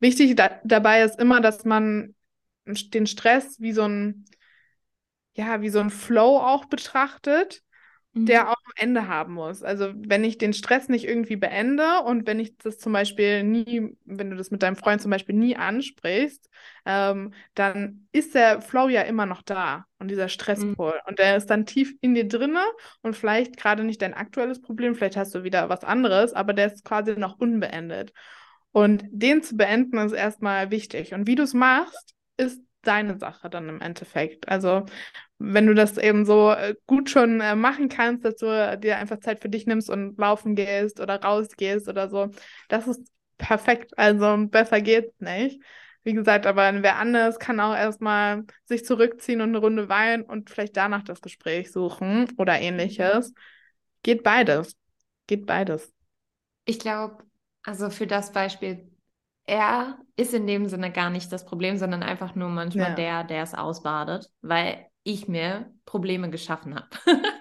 [0.00, 2.14] Wichtig da dabei ist immer, dass man
[2.64, 4.24] den Stress wie so ein,
[5.34, 7.62] ja, wie so ein Flow auch betrachtet
[8.12, 8.48] der mhm.
[8.48, 9.62] auch ein Ende haben muss.
[9.62, 13.96] Also wenn ich den Stress nicht irgendwie beende und wenn ich das zum Beispiel nie,
[14.04, 16.48] wenn du das mit deinem Freund zum Beispiel nie ansprichst,
[16.86, 20.94] ähm, dann ist der Flow ja immer noch da und dieser Stresspol.
[20.94, 21.08] Mhm.
[21.08, 22.64] Und der ist dann tief in dir drinne
[23.02, 26.66] und vielleicht gerade nicht dein aktuelles Problem, vielleicht hast du wieder was anderes, aber der
[26.66, 28.12] ist quasi noch unbeendet.
[28.72, 31.14] Und den zu beenden ist erstmal wichtig.
[31.14, 34.48] Und wie du es machst, ist deine Sache dann im Endeffekt.
[34.48, 34.86] Also
[35.38, 39.20] wenn du das eben so äh, gut schon äh, machen kannst, dass du dir einfach
[39.20, 42.30] Zeit für dich nimmst und laufen gehst oder rausgehst oder so,
[42.68, 43.00] das ist
[43.38, 43.98] perfekt.
[43.98, 45.62] Also besser geht's nicht.
[46.02, 50.48] Wie gesagt, aber wer anders kann auch erstmal sich zurückziehen und eine Runde weinen und
[50.48, 53.34] vielleicht danach das Gespräch suchen oder ähnliches.
[54.02, 54.76] Geht beides.
[55.26, 55.92] Geht beides.
[56.64, 57.24] Ich glaube,
[57.62, 58.89] also für das Beispiel,
[59.46, 62.94] er ist in dem Sinne gar nicht das Problem, sondern einfach nur manchmal ja.
[62.94, 66.88] der, der es ausbadet, weil ich mir Probleme geschaffen habe.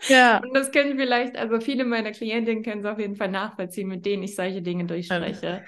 [0.08, 0.38] Ja.
[0.44, 4.06] Und das können vielleicht, also viele meiner Klientinnen können es auf jeden Fall nachvollziehen, mit
[4.06, 5.66] denen ich solche Dinge durchspreche,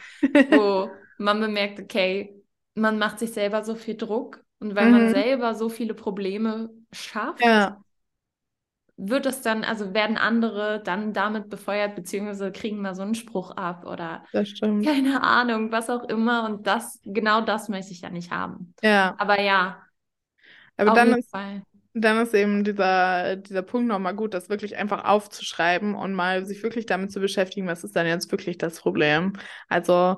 [0.51, 2.33] wo man bemerkt, okay,
[2.75, 4.91] man macht sich selber so viel Druck und weil mhm.
[4.91, 7.81] man selber so viele Probleme schafft, ja.
[9.03, 13.51] Wird es dann, also werden andere dann damit befeuert, beziehungsweise kriegen mal so einen Spruch
[13.51, 16.45] ab oder keine Ahnung, was auch immer.
[16.45, 18.75] Und das, genau das möchte ich ja nicht haben.
[18.83, 19.15] Ja.
[19.17, 19.81] Aber ja.
[20.77, 21.63] Aber dann ist, Fall.
[21.93, 26.61] dann ist eben dieser, dieser Punkt nochmal gut, das wirklich einfach aufzuschreiben und mal sich
[26.61, 29.33] wirklich damit zu beschäftigen, was ist dann jetzt wirklich das Problem.
[29.67, 30.17] Also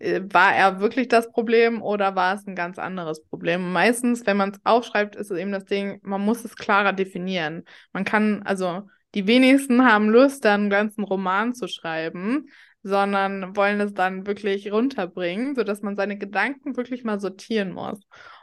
[0.00, 3.72] war er wirklich das Problem oder war es ein ganz anderes Problem?
[3.72, 7.64] Meistens, wenn man es aufschreibt, ist es eben das Ding, man muss es klarer definieren.
[7.92, 12.48] Man kann, also die wenigsten haben Lust, dann einen ganzen Roman zu schreiben,
[12.82, 18.00] sondern wollen es dann wirklich runterbringen, sodass man seine Gedanken wirklich mal sortieren muss.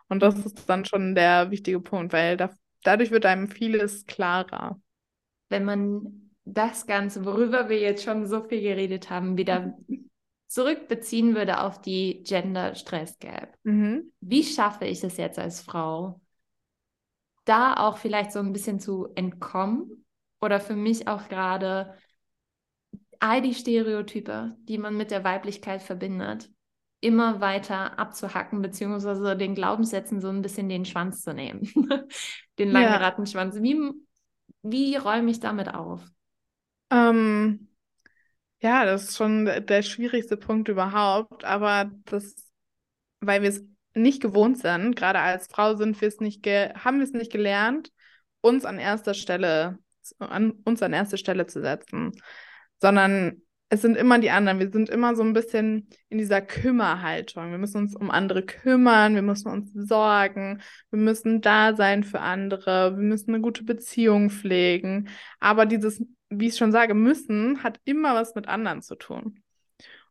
[0.09, 2.51] Und das ist dann schon der wichtige Punkt, weil da,
[2.83, 4.79] dadurch wird einem vieles klarer.
[5.49, 9.75] Wenn man das Ganze, worüber wir jetzt schon so viel geredet haben, wieder
[10.47, 13.57] zurückbeziehen würde auf die Gender Stress Gap.
[13.63, 14.11] Mhm.
[14.21, 16.21] Wie schaffe ich es jetzt als Frau,
[17.45, 20.05] da auch vielleicht so ein bisschen zu entkommen
[20.41, 21.95] oder für mich auch gerade
[23.19, 26.49] all die Stereotype, die man mit der Weiblichkeit verbindet,
[26.99, 31.61] immer weiter abzuhacken, beziehungsweise den Glaubenssätzen so ein bisschen den Schwanz zu nehmen.
[32.59, 32.97] den langen ja.
[32.97, 33.55] Rattenschwanz.
[33.61, 33.91] Wie,
[34.63, 36.05] wie räume ich damit auf?
[36.89, 37.67] Ähm,
[38.59, 42.35] ja, das ist schon der schwierigste Punkt überhaupt, aber das,
[43.19, 47.03] weil wir es nicht gewohnt sind, gerade als Frau sind wir es nicht haben wir
[47.03, 47.91] es nicht gelernt,
[48.41, 49.79] uns an erster Stelle,
[50.19, 52.11] an, uns an erste Stelle zu setzen,
[52.81, 54.59] sondern es sind immer die anderen.
[54.59, 57.51] Wir sind immer so ein bisschen in dieser Kümmerhaltung.
[57.51, 62.21] Wir müssen uns um andere kümmern, wir müssen uns sorgen, wir müssen da sein für
[62.21, 65.09] andere, wir müssen eine gute Beziehung pflegen.
[65.39, 69.41] Aber dieses wie ich schon sage, müssen hat immer was mit anderen zu tun.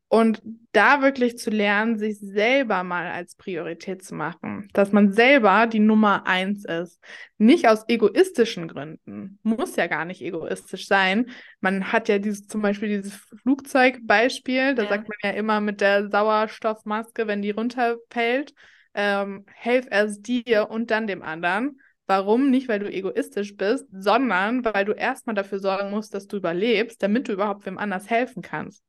[0.08, 0.40] Und
[0.70, 5.80] da wirklich zu lernen, sich selber mal als Priorität zu machen, dass man selber die
[5.80, 7.00] Nummer eins ist.
[7.38, 9.40] Nicht aus egoistischen Gründen.
[9.42, 11.26] Muss ja gar nicht egoistisch sein.
[11.60, 14.88] Man hat ja dieses, zum Beispiel dieses Flugzeugbeispiel, da ja.
[14.88, 18.54] sagt man ja immer mit der Sauerstoffmaske, wenn die runterfällt,
[18.94, 21.80] ähm, helf erst dir und dann dem anderen.
[22.06, 22.50] Warum?
[22.50, 27.02] Nicht, weil du egoistisch bist, sondern weil du erstmal dafür sorgen musst, dass du überlebst,
[27.02, 28.84] damit du überhaupt wem anders helfen kannst.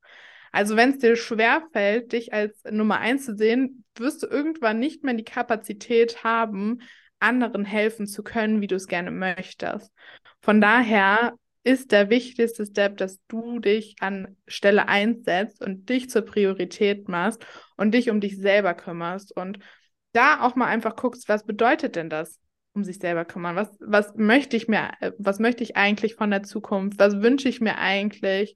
[0.52, 5.04] Also wenn es dir schwerfällt, dich als Nummer eins zu sehen, wirst du irgendwann nicht
[5.04, 6.82] mehr die Kapazität haben,
[7.20, 9.92] anderen helfen zu können, wie du es gerne möchtest.
[10.42, 16.22] Von daher ist der wichtigste Step, dass du dich an Stelle einsetzt und dich zur
[16.22, 17.46] Priorität machst
[17.76, 19.60] und dich um dich selber kümmerst und
[20.14, 22.40] da auch mal einfach guckst, was bedeutet denn das?
[22.78, 23.56] Um sich selber kümmern.
[23.56, 27.00] Was, was möchte ich mir, äh, was möchte ich eigentlich von der Zukunft?
[27.00, 28.56] Was wünsche ich mir eigentlich?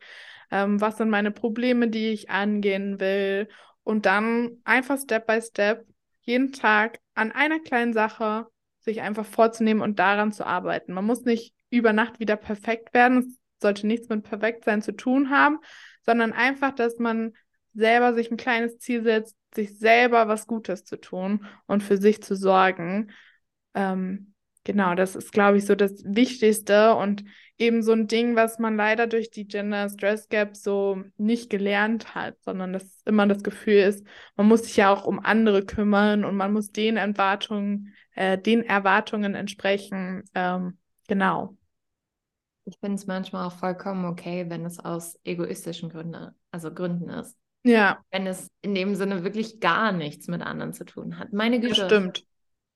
[0.52, 3.50] Ähm, was sind meine Probleme, die ich angehen will?
[3.84, 5.86] Und dann einfach Step by Step
[6.22, 8.48] jeden Tag an einer kleinen Sache
[8.80, 10.94] sich einfach vorzunehmen und daran zu arbeiten.
[10.94, 13.18] Man muss nicht über Nacht wieder perfekt werden.
[13.20, 15.60] Es sollte nichts mit Perfektsein zu tun haben,
[16.04, 17.34] sondern einfach, dass man
[17.74, 22.22] selber sich ein kleines Ziel setzt, sich selber was Gutes zu tun und für sich
[22.22, 23.12] zu sorgen.
[23.74, 27.24] Ähm, genau, das ist, glaube ich, so das Wichtigste und
[27.58, 32.16] eben so ein Ding, was man leider durch die Gender Stress Gap so nicht gelernt
[32.16, 34.06] hat, sondern dass immer das Gefühl ist,
[34.36, 38.64] man muss sich ja auch um andere kümmern und man muss den Erwartungen, äh, den
[38.64, 40.24] Erwartungen entsprechen.
[40.34, 41.56] Ähm, genau.
[42.66, 47.38] Ich finde es manchmal auch vollkommen okay, wenn es aus egoistischen Gründen, also Gründen ist.
[47.64, 48.00] Ja.
[48.10, 51.32] Wenn es in dem Sinne wirklich gar nichts mit anderen zu tun hat.
[51.32, 51.76] Meine Güte.
[51.76, 52.26] Das stimmt.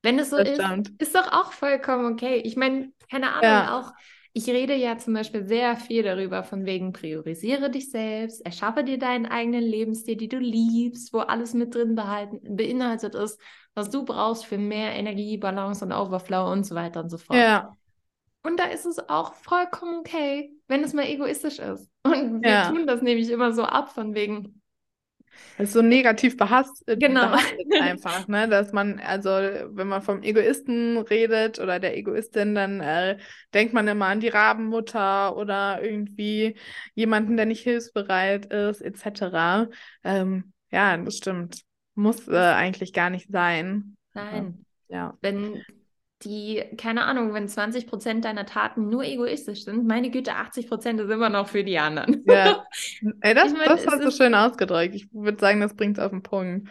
[0.05, 2.37] Wenn es so das ist, ist doch auch vollkommen okay.
[2.37, 3.79] Ich meine, keine Ahnung, ja.
[3.79, 3.91] auch
[4.37, 8.99] ich rede ja zum Beispiel sehr viel darüber, von wegen priorisiere dich selbst, erschaffe dir
[8.99, 13.39] deinen eigenen Lebensstil, die du liebst, wo alles mit drin behalten, beinhaltet ist,
[13.75, 17.39] was du brauchst für mehr Energie, Balance und Overflow und so weiter und so fort.
[17.39, 17.77] Ja.
[18.43, 21.89] Und da ist es auch vollkommen okay, wenn es mal egoistisch ist.
[22.03, 22.69] Und wir ja.
[22.69, 24.61] tun das nämlich immer so ab, von wegen,
[25.57, 27.27] Das ist so negativ behasst, äh, Genau.
[27.29, 28.47] behaftet einfach, ne?
[28.49, 33.17] Dass man, also wenn man vom Egoisten redet oder der Egoistin, dann äh,
[33.53, 36.55] denkt man immer an die Rabenmutter oder irgendwie
[36.93, 39.69] jemanden, der nicht hilfsbereit ist, etc.
[40.03, 41.61] Ähm, ja, das stimmt.
[41.95, 43.95] Muss äh, eigentlich gar nicht sein.
[44.13, 44.65] Nein.
[44.89, 45.17] Ja.
[45.21, 45.63] Wenn
[46.25, 50.99] die, keine Ahnung, wenn 20 Prozent deiner Taten nur egoistisch sind, meine Güte, 80 Prozent
[50.99, 52.23] ist immer noch für die anderen.
[52.25, 52.65] Ja.
[53.21, 54.95] Ey, das, Ich mein, das hast du schön ausgedrückt.
[54.95, 56.69] Ich würde sagen, das bringt es auf den Punkt.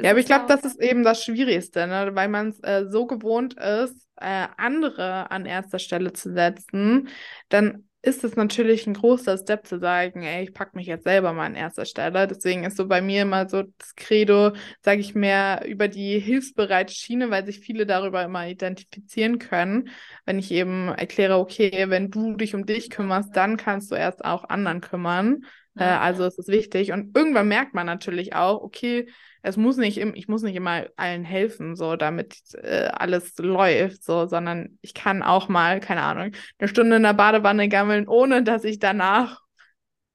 [0.00, 2.10] Ja, aber ich glaube, das ist eben das Schwierigste, ne?
[2.14, 7.08] Weil man es äh, so gewohnt ist, äh, andere an erster Stelle zu setzen,
[7.48, 11.32] dann ist es natürlich ein großer Step zu sagen, ey, ich packe mich jetzt selber
[11.32, 12.26] mal an erster Stelle.
[12.26, 14.52] Deswegen ist so bei mir immer so das Credo,
[14.82, 19.90] sage ich mehr über die hilfsbereite Schiene, weil sich viele darüber immer identifizieren können.
[20.24, 24.24] Wenn ich eben erkläre, okay, wenn du dich um dich kümmerst, dann kannst du erst
[24.24, 25.44] auch anderen kümmern.
[25.78, 26.00] Äh, Ja.
[26.00, 26.92] also es ist wichtig.
[26.92, 29.08] Und irgendwann merkt man natürlich auch, okay,
[29.42, 34.02] es muss nicht, im, ich muss nicht immer allen helfen, so damit äh, alles läuft,
[34.02, 38.42] so, sondern ich kann auch mal, keine Ahnung, eine Stunde in der Badewanne gammeln, ohne
[38.42, 39.42] dass ich danach,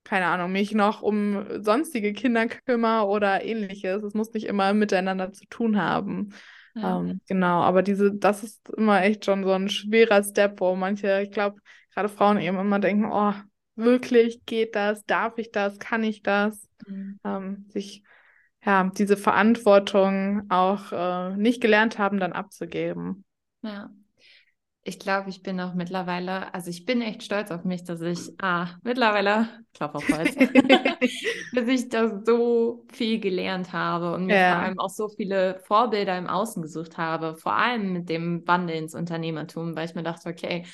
[0.03, 4.03] keine Ahnung, mich noch um sonstige Kinder kümmere oder ähnliches.
[4.03, 6.34] Es muss nicht immer miteinander zu tun haben.
[6.76, 6.99] Ja.
[6.99, 11.21] Ähm, genau, aber diese, das ist immer echt schon so ein schwerer Step, wo manche,
[11.21, 11.59] ich glaube,
[11.93, 13.34] gerade Frauen eben immer denken, oh,
[13.76, 15.05] wirklich, geht das?
[15.05, 15.80] Darf ich das?
[15.80, 16.67] Kann ich das?
[16.88, 17.19] Mhm.
[17.24, 18.03] Ähm, sich,
[18.66, 23.26] ja, diese Verantwortung auch äh, nicht gelernt haben, dann abzugeben.
[23.61, 23.89] Ja.
[24.86, 28.34] Ich glaube, ich bin auch mittlerweile, also ich bin echt stolz auf mich, dass ich,
[28.41, 30.36] ah, mittlerweile, Klopf auf Holz,
[31.53, 34.41] dass ich das so viel gelernt habe und mir Ja.
[34.41, 38.76] vor allem auch so viele Vorbilder im Außen gesucht habe, vor allem mit dem Wandel
[38.78, 40.66] ins Unternehmertum, weil ich mir dachte, okay,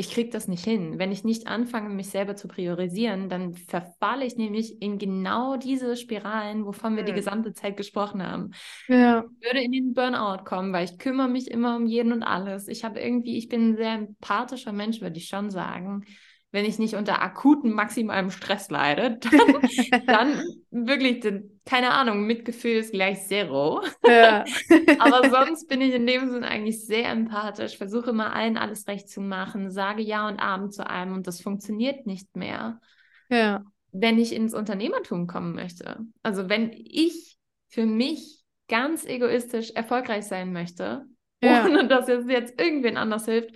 [0.00, 0.98] ich kriege das nicht hin.
[0.98, 5.96] Wenn ich nicht anfange, mich selber zu priorisieren, dann verfalle ich nämlich in genau diese
[5.96, 7.14] Spiralen, wovon wir die Hm.
[7.14, 8.50] gesamte Zeit gesprochen haben
[8.88, 12.68] Ja, würde in den Burnout kommen, weil ich kümmere mich immer um jeden und alles.
[12.68, 16.04] Ich habe irgendwie, ich bin ein sehr empathischer Mensch, würde ich schon sagen.
[16.52, 21.24] Wenn ich nicht unter akuten maximalem Stress leide, dann, dann wirklich,
[21.64, 23.82] keine Ahnung, Mitgefühl ist gleich Zero.
[24.04, 24.44] ja.
[24.98, 29.08] Aber sonst bin ich in dem Sinn eigentlich sehr empathisch, versuche immer allen alles recht
[29.08, 32.80] zu machen, sage Ja und Abend zu allem und das funktioniert nicht mehr
[33.28, 35.98] ja, wenn ich ins Unternehmertum kommen möchte.
[36.22, 37.36] Also wenn ich
[37.68, 41.04] für mich ganz egoistisch erfolgreich sein möchte,
[41.42, 41.64] Ja.
[41.64, 43.50] ohne dass es jetzt irgendwen anders hilft,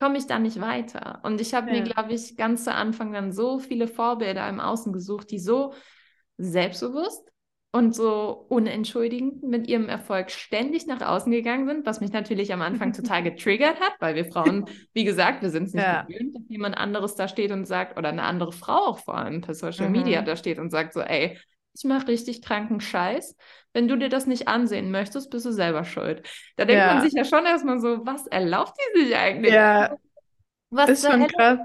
[0.00, 1.20] komme ich da nicht weiter.
[1.24, 1.84] Und ich habe mir, Ja.
[1.84, 5.74] glaube ich, ganz zu Anfang dann so viele Vorbilder im Außen gesucht, die so
[6.36, 7.22] selbstbewusst
[7.72, 12.62] und so unentschuldigend mit ihrem Erfolg ständig nach außen gegangen sind, was mich natürlich am
[12.62, 16.06] Anfang total getriggert hat, weil wir Frauen, wie gesagt, wir sind es nicht Ja.
[16.06, 19.42] gewöhnt, dass jemand anderes da steht und sagt, oder eine andere Frau auch vor allem
[19.42, 19.90] per Social Mhm.
[19.90, 21.38] Media da steht und sagt so, ey,
[21.78, 23.36] ich mache richtig kranken Scheiß.
[23.72, 26.26] Wenn du dir das nicht ansehen möchtest, bist du selber schuld.
[26.56, 26.86] Da denkt Ja.
[26.86, 29.56] man sich ja schon erstmal so, was erlaubt die sich eigentlich?
[29.56, 29.96] ja,
[30.70, 31.58] Was ist schon krass.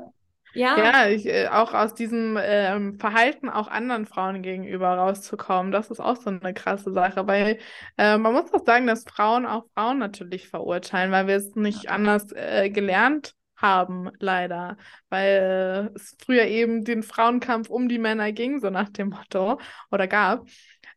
[0.54, 5.92] Ja, Ja, ich, äh, auch aus diesem ähm, Verhalten auch anderen Frauen gegenüber rauszukommen, das
[5.92, 7.60] ist auch so eine krasse Sache, weil
[7.98, 11.90] äh, man muss auch sagen, dass Frauen auch Frauen natürlich verurteilen, weil wir es nicht
[11.90, 14.78] anders äh, gelernt haben, leider,
[15.10, 19.60] weil äh, es früher eben den Frauenkampf um die Männer ging, so nach dem Motto,
[19.90, 20.48] oder gab.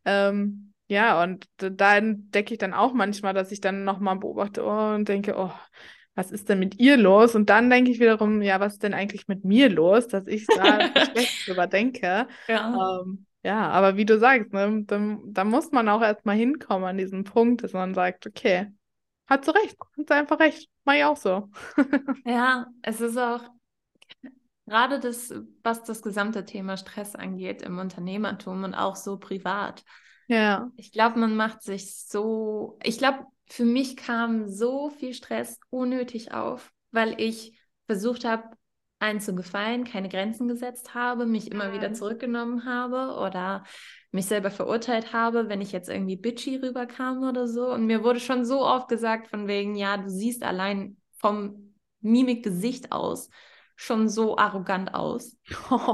[0.05, 4.95] Ähm, ja, und da entdecke ich dann auch manchmal, dass ich dann nochmal beobachte oh,
[4.95, 5.53] und denke, oh,
[6.15, 7.35] was ist denn mit ihr los?
[7.35, 10.47] Und dann denke ich wiederum, ja, was ist denn eigentlich mit mir los, dass ich
[10.47, 12.27] da schlecht drüber denke?
[12.49, 13.01] ja.
[13.03, 16.99] Ähm, ja, aber wie du sagst, ne, dann, da muss man auch erstmal hinkommen an
[16.99, 18.73] diesen Punkt, dass man sagt, okay,
[19.29, 21.51] hat sie recht, hat sie einfach recht, mach ich auch so.
[22.25, 23.43] Ja, es ist auch
[24.67, 29.85] gerade das, was das gesamte Thema Stress angeht im Unternehmertum und auch so privat.
[30.29, 35.59] Ja, Ich glaube, man macht sich so, ich glaube, für mich kam so viel Stress
[35.71, 38.45] unnötig auf, weil ich versucht habe,
[38.99, 41.95] allen zu gefallen, keine Grenzen gesetzt habe, mich immer wieder Mhm.
[41.95, 43.65] zurückgenommen habe oder
[44.11, 47.71] mich selber verurteilt habe, wenn ich jetzt irgendwie bitchy rüberkam oder so.
[47.73, 52.93] Und mir wurde schon so oft gesagt von wegen, ja, du siehst allein vom Mimik-Gesicht
[52.93, 53.29] aus
[53.75, 55.37] schon so arrogant aus.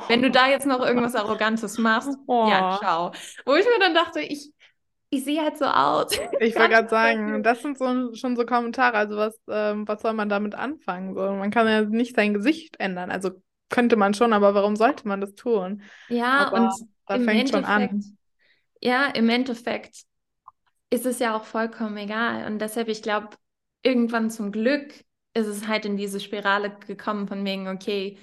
[0.06, 2.76] Wenn du da jetzt noch irgendwas Arrogantes machst, ja, Oh.
[2.78, 3.12] ciao.
[3.44, 4.52] Wo ich mir dann dachte, ich,
[5.12, 6.08] ich sehe halt so aus.
[6.40, 8.96] Ich wollte gerade sagen, das sind so, schon so Kommentare.
[8.96, 11.14] Also was, ähm, was soll man damit anfangen?
[11.14, 13.10] So, man kann ja nicht sein Gesicht ändern.
[13.10, 13.30] Also
[13.68, 15.82] könnte man schon, aber warum sollte man das tun?
[16.08, 16.72] Ja, Aber und
[17.06, 18.16] da im fängt schon an.
[18.80, 20.02] Ja, im Endeffekt
[20.90, 22.46] ist es ja auch vollkommen egal.
[22.50, 23.28] Und deshalb, ich glaube,
[23.82, 24.92] irgendwann zum Glück
[25.34, 28.18] ist es halt in diese Spirale gekommen von wegen, okay,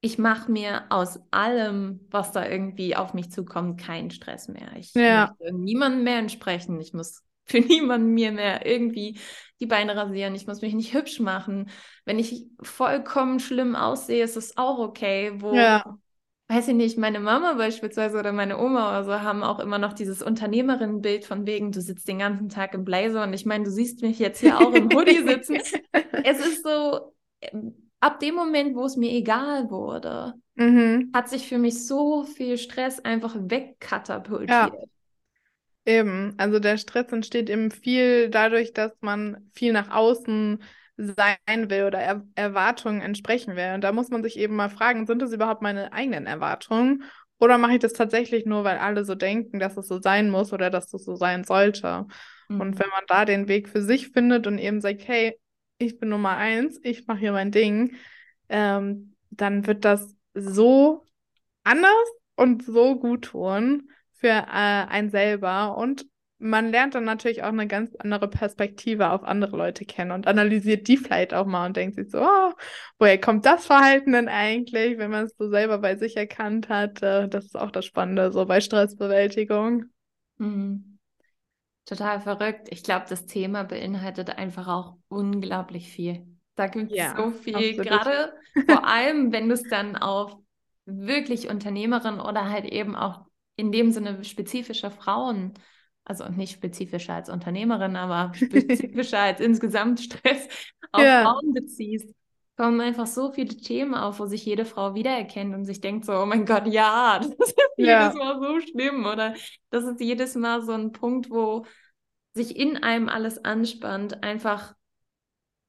[0.00, 4.72] ich mache mir aus allem, was da irgendwie auf mich zukommt, keinen Stress mehr.
[4.76, 5.36] Ich Ja.
[5.36, 6.80] möchte niemandem mehr entsprechen.
[6.80, 9.18] Ich muss für niemanden mir mehr irgendwie
[9.60, 10.34] die Beine rasieren.
[10.34, 11.68] Ich muss mich nicht hübsch machen.
[12.04, 15.32] Wenn ich vollkommen schlimm aussehe, ist es auch okay.
[15.40, 15.98] Wo, Ja.
[16.48, 19.92] weiß ich nicht, meine Mama beispielsweise oder meine Oma oder so haben auch immer noch
[19.92, 23.70] dieses Unternehmerinnenbild von wegen, du sitzt den ganzen Tag im Blazer und ich meine, du
[23.70, 25.58] siehst mich jetzt hier auch im Hoodie sitzen.
[26.22, 31.10] Es ist so, ähm, ab dem Moment, wo es mir egal wurde, Mhm.
[31.14, 34.90] hat sich für mich so viel Stress einfach wegkatapultiert.
[35.86, 40.62] Eben, also der Stress entsteht eben viel dadurch, dass man viel nach außen
[40.96, 43.72] sein will oder er Erwartungen entsprechen will.
[43.74, 47.04] Und da muss man sich eben mal fragen, sind das überhaupt meine eigenen Erwartungen?
[47.38, 50.52] Oder mache ich das tatsächlich nur, weil alle so denken, dass es so sein muss
[50.52, 52.06] oder dass es so sein sollte?
[52.48, 52.60] Mhm.
[52.60, 55.38] Und wenn man da den Weg für sich findet und eben sagt, hey,
[55.80, 57.94] ich bin Nummer eins, ich mache hier mein Ding,
[58.48, 61.06] ähm, dann wird das so
[61.64, 61.90] anders
[62.36, 65.76] und so gut tun für äh, einen selber.
[65.76, 66.06] Und
[66.38, 70.88] man lernt dann natürlich auch eine ganz andere Perspektive auf andere Leute kennen und analysiert
[70.88, 72.52] die vielleicht auch mal und denkt sich so, oh,
[72.98, 77.02] woher kommt das Verhalten denn eigentlich, wenn man es so selber bei sich erkannt hat?
[77.02, 79.86] Äh, das ist auch das Spannende, so bei Stressbewältigung.
[80.38, 80.89] Mhm.
[81.90, 82.68] Total verrückt.
[82.70, 86.24] Ich glaube, das Thema beinhaltet einfach auch unglaublich viel.
[86.54, 87.80] Da gibt es Ja, so viel, absolut.
[87.80, 88.32] gerade
[88.68, 90.36] vor allem, wenn du es dann auf
[90.84, 93.26] wirklich Unternehmerin oder halt eben auch
[93.56, 95.54] in dem Sinne spezifischer Frauen,
[96.04, 100.48] also nicht spezifischer als Unternehmerin, aber spezifischer als insgesamt Stress
[100.92, 101.20] auf Ja.
[101.20, 102.14] Frauen beziehst,
[102.60, 106.12] kommen einfach so viele Themen auf, wo sich jede Frau wiedererkennt und sich denkt so,
[106.12, 108.10] oh mein Gott, ja, das ist Ja.
[108.10, 109.34] jedes Mal so schlimm oder
[109.70, 111.64] das ist jedes Mal so ein Punkt, wo
[112.34, 114.74] sich in einem alles anspannt, einfach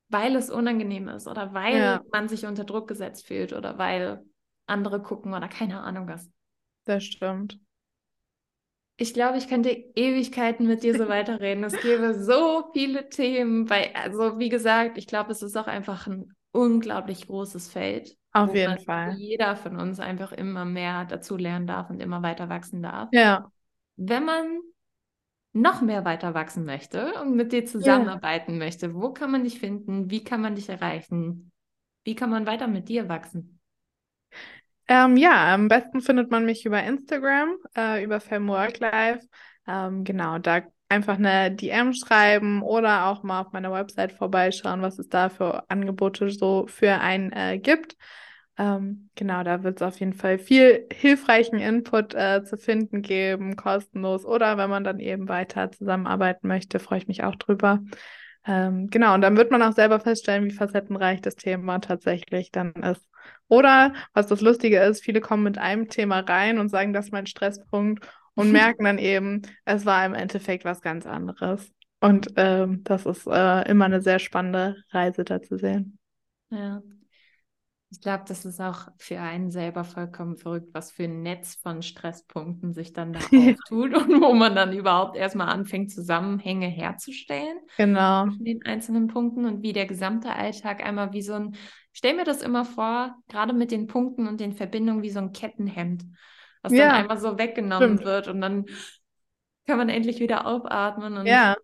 [0.09, 2.03] weil es unangenehm ist oder weil Ja.
[2.11, 4.25] man sich unter Druck gesetzt fühlt oder weil
[4.65, 6.29] andere gucken oder keine Ahnung was.
[6.83, 7.57] Das stimmt.
[8.97, 11.63] Ich glaube, ich könnte Ewigkeiten mit dir so weiterreden.
[11.63, 16.05] Es gäbe so viele Themen, weil, also wie gesagt, ich glaube, es ist auch einfach
[16.05, 19.16] ein unglaublich großes Feld, Auf jeden Fall.
[19.18, 23.10] jeder von uns einfach immer mehr dazu lernen darf und immer weiter wachsen darf.
[23.12, 23.52] Ja.
[23.97, 24.60] Wenn man
[25.54, 30.10] noch mehr weiter wachsen möchte und mit dir zusammenarbeiten möchte, wo kann man dich finden?
[30.10, 31.52] Wie kann man dich erreichen?
[32.04, 33.60] Wie kann man weiter mit dir wachsen?
[34.88, 39.22] Ähm, ja, am besten findet man mich über Instagram, äh, über FemWorkLife.
[39.68, 44.99] Ähm, genau, da einfach eine DM schreiben oder auch mal auf meiner Website vorbeischauen, was
[44.99, 47.95] es da für Angebote so für einen äh, gibt.
[48.57, 53.55] Ähm, genau, da wird es auf jeden Fall viel hilfreichen Input äh, zu finden geben,
[53.55, 54.25] kostenlos.
[54.25, 57.79] Oder wenn man dann eben weiter zusammenarbeiten möchte, freue ich mich auch drüber.
[58.45, 62.73] Ähm, genau, und dann wird man auch selber feststellen, wie facettenreich das Thema tatsächlich dann
[62.73, 63.07] ist.
[63.47, 67.11] Oder, was das Lustige ist, viele kommen mit einem Thema rein und sagen, das ist
[67.11, 68.05] mein Stresspunkt
[68.36, 71.71] und merken dann eben, es war im Endeffekt was ganz anderes.
[71.99, 75.99] Und ähm, das ist äh, immer eine sehr spannende Reise da zu sehen.
[76.49, 76.82] Ja.
[77.93, 81.82] Ich glaube, das ist auch für einen selber vollkommen verrückt, was für ein Netz von
[81.82, 88.27] Stresspunkten sich dann da auftut und wo man dann überhaupt erstmal anfängt, Zusammenhänge herzustellen Genau.
[88.29, 91.55] zwischen den einzelnen Punkten und wie der gesamte Alltag einmal wie so ein,
[91.91, 95.34] stell mir das immer vor, gerade mit den Punkten und den Verbindungen wie so ein
[95.34, 96.03] Kettenhemd,
[96.62, 98.03] was Ja, dann einmal so weggenommen stimmt.
[98.03, 98.66] wird und dann
[99.66, 101.55] kann man endlich wieder aufatmen und Ja.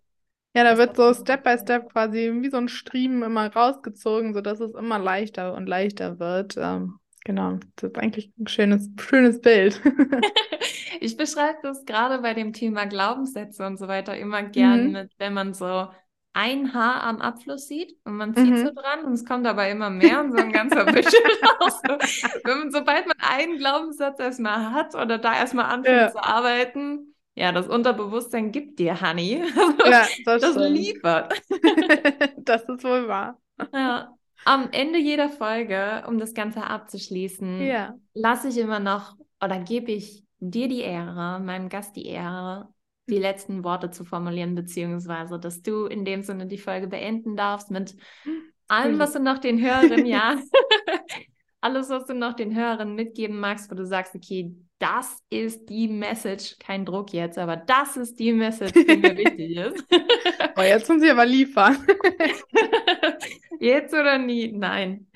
[0.56, 4.60] Ja, da wird so Step by Step quasi wie so ein Striemen immer rausgezogen, sodass
[4.60, 6.56] es immer leichter und leichter wird.
[6.58, 9.80] Ähm, genau, das ist eigentlich ein schönes, schönes Bild.
[11.00, 14.92] Ich beschreibe das gerade bei dem Thema Glaubenssätze und so weiter immer gern Mhm.
[14.92, 15.88] mit, wenn man so
[16.38, 18.74] ein Haar am Abfluss sieht und man zieht so Mhm.
[18.74, 21.20] dran und es kommt aber immer mehr und so ein ganzer Büschel
[21.60, 21.82] raus.
[21.86, 21.94] So,
[22.44, 26.12] Wenn man, sobald man einen Glaubenssatz erstmal hat oder da erstmal anfängt Ja.
[26.12, 29.42] zu arbeiten, ja, das Unterbewusstsein gibt dir, Honey.
[29.84, 30.68] Also, Ja, das das stimmt.
[30.68, 31.34] liefert.
[32.44, 33.38] Das ist wohl wahr.
[33.72, 34.16] Ja.
[34.44, 37.98] Am Ende jeder Folge, um das Ganze abzuschließen, Ja.
[38.14, 42.72] lasse ich immer noch oder gebe ich dir die Ehre, meinem Gast die Ehre,
[43.08, 47.70] die letzten Worte zu formulieren, beziehungsweise, dass du in dem Sinne die Folge beenden darfst
[47.70, 47.96] mit
[48.68, 50.38] allem, was du noch den Hörerinnen, ja,
[51.60, 55.88] alles, was du noch den Hörerinnen mitgeben magst, wo du sagst, okay, das ist die
[55.88, 59.84] Message, kein Druck jetzt, aber das ist die Message, die mir wichtig ist.
[60.56, 61.76] Oh, jetzt müssen Sie aber liefern.
[63.60, 64.52] Jetzt oder nie?
[64.52, 65.08] Nein.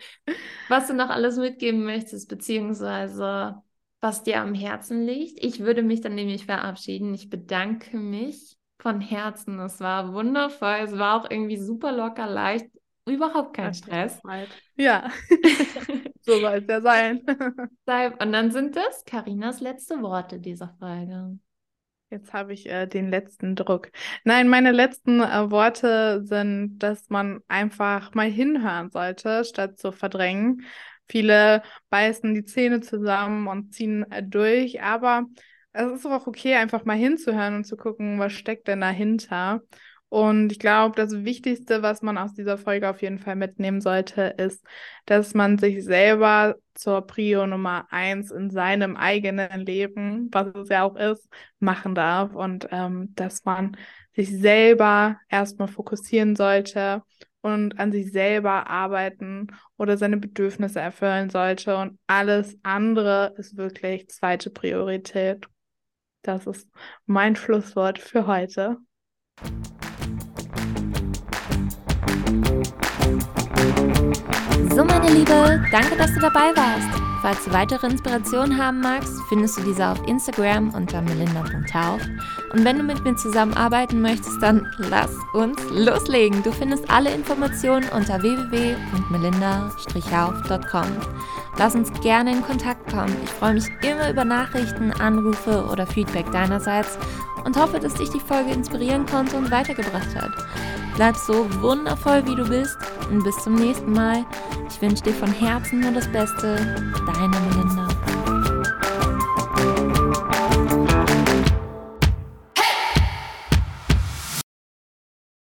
[0.68, 3.62] Was du noch alles mitgeben möchtest, beziehungsweise
[4.02, 5.42] was dir am Herzen liegt.
[5.42, 7.14] Ich würde mich dann nämlich verabschieden.
[7.14, 9.60] Ich bedanke mich von Herzen.
[9.60, 10.80] Es war wundervoll.
[10.82, 12.66] Es war auch irgendwie super locker leicht.
[13.08, 14.20] Überhaupt kein Stress.
[14.76, 15.10] Ja,
[16.20, 17.20] so soll es ja sein.
[18.20, 21.38] Und dann sind das Karinas letzte Worte dieser Folge.
[22.10, 23.90] Jetzt habe ich äh, den letzten Druck.
[24.24, 30.66] Nein, meine letzten äh, Worte sind, dass man einfach mal hinhören sollte, statt zu verdrängen.
[31.08, 35.26] Viele beißen die Zähne zusammen und ziehen äh, durch, aber
[35.72, 39.62] es ist auch okay, einfach mal hinzuhören und zu gucken, was steckt denn dahinter.
[40.08, 44.34] Und ich glaube, das Wichtigste, was man aus dieser Folge auf jeden Fall mitnehmen sollte,
[44.36, 44.62] ist,
[45.06, 50.82] dass man sich selber zur Prio Nummer eins in seinem eigenen Leben, was es ja
[50.82, 51.26] auch ist,
[51.60, 52.34] machen darf.
[52.34, 53.78] Und ähm, dass man
[54.14, 57.02] sich selber erstmal fokussieren sollte
[57.42, 61.76] und an sich selber arbeiten oder seine Bedürfnisse erfüllen sollte.
[61.76, 65.46] Und alles andere ist wirklich zweite Priorität.
[66.22, 66.68] Das ist
[67.04, 68.78] mein Schlusswort für heute.
[74.70, 77.11] So, meine Liebe, danke, dass du dabei warst.
[77.22, 82.00] Falls du weitere Inspirationen haben magst, findest du diese auf Instagram unter melinda.tauf.
[82.52, 86.42] Und wenn du mit mir zusammenarbeiten möchtest, dann lass uns loslegen.
[86.42, 90.86] Du findest alle Informationen unter www.melinda-hauf.com.
[91.58, 93.16] Lass uns gerne in Kontakt kommen.
[93.22, 96.98] Ich freue mich immer über Nachrichten, Anrufe oder Feedback deinerseits
[97.44, 100.30] und hoffe, dass dich die Folge inspirieren konnte und weitergebracht hat.
[100.96, 102.76] Bleib so wundervoll, wie du bist
[103.10, 104.24] und bis zum nächsten Mal.
[104.68, 106.56] Ich wünsche dir von Herzen nur das Beste.
[107.06, 107.81] Deine Melinda.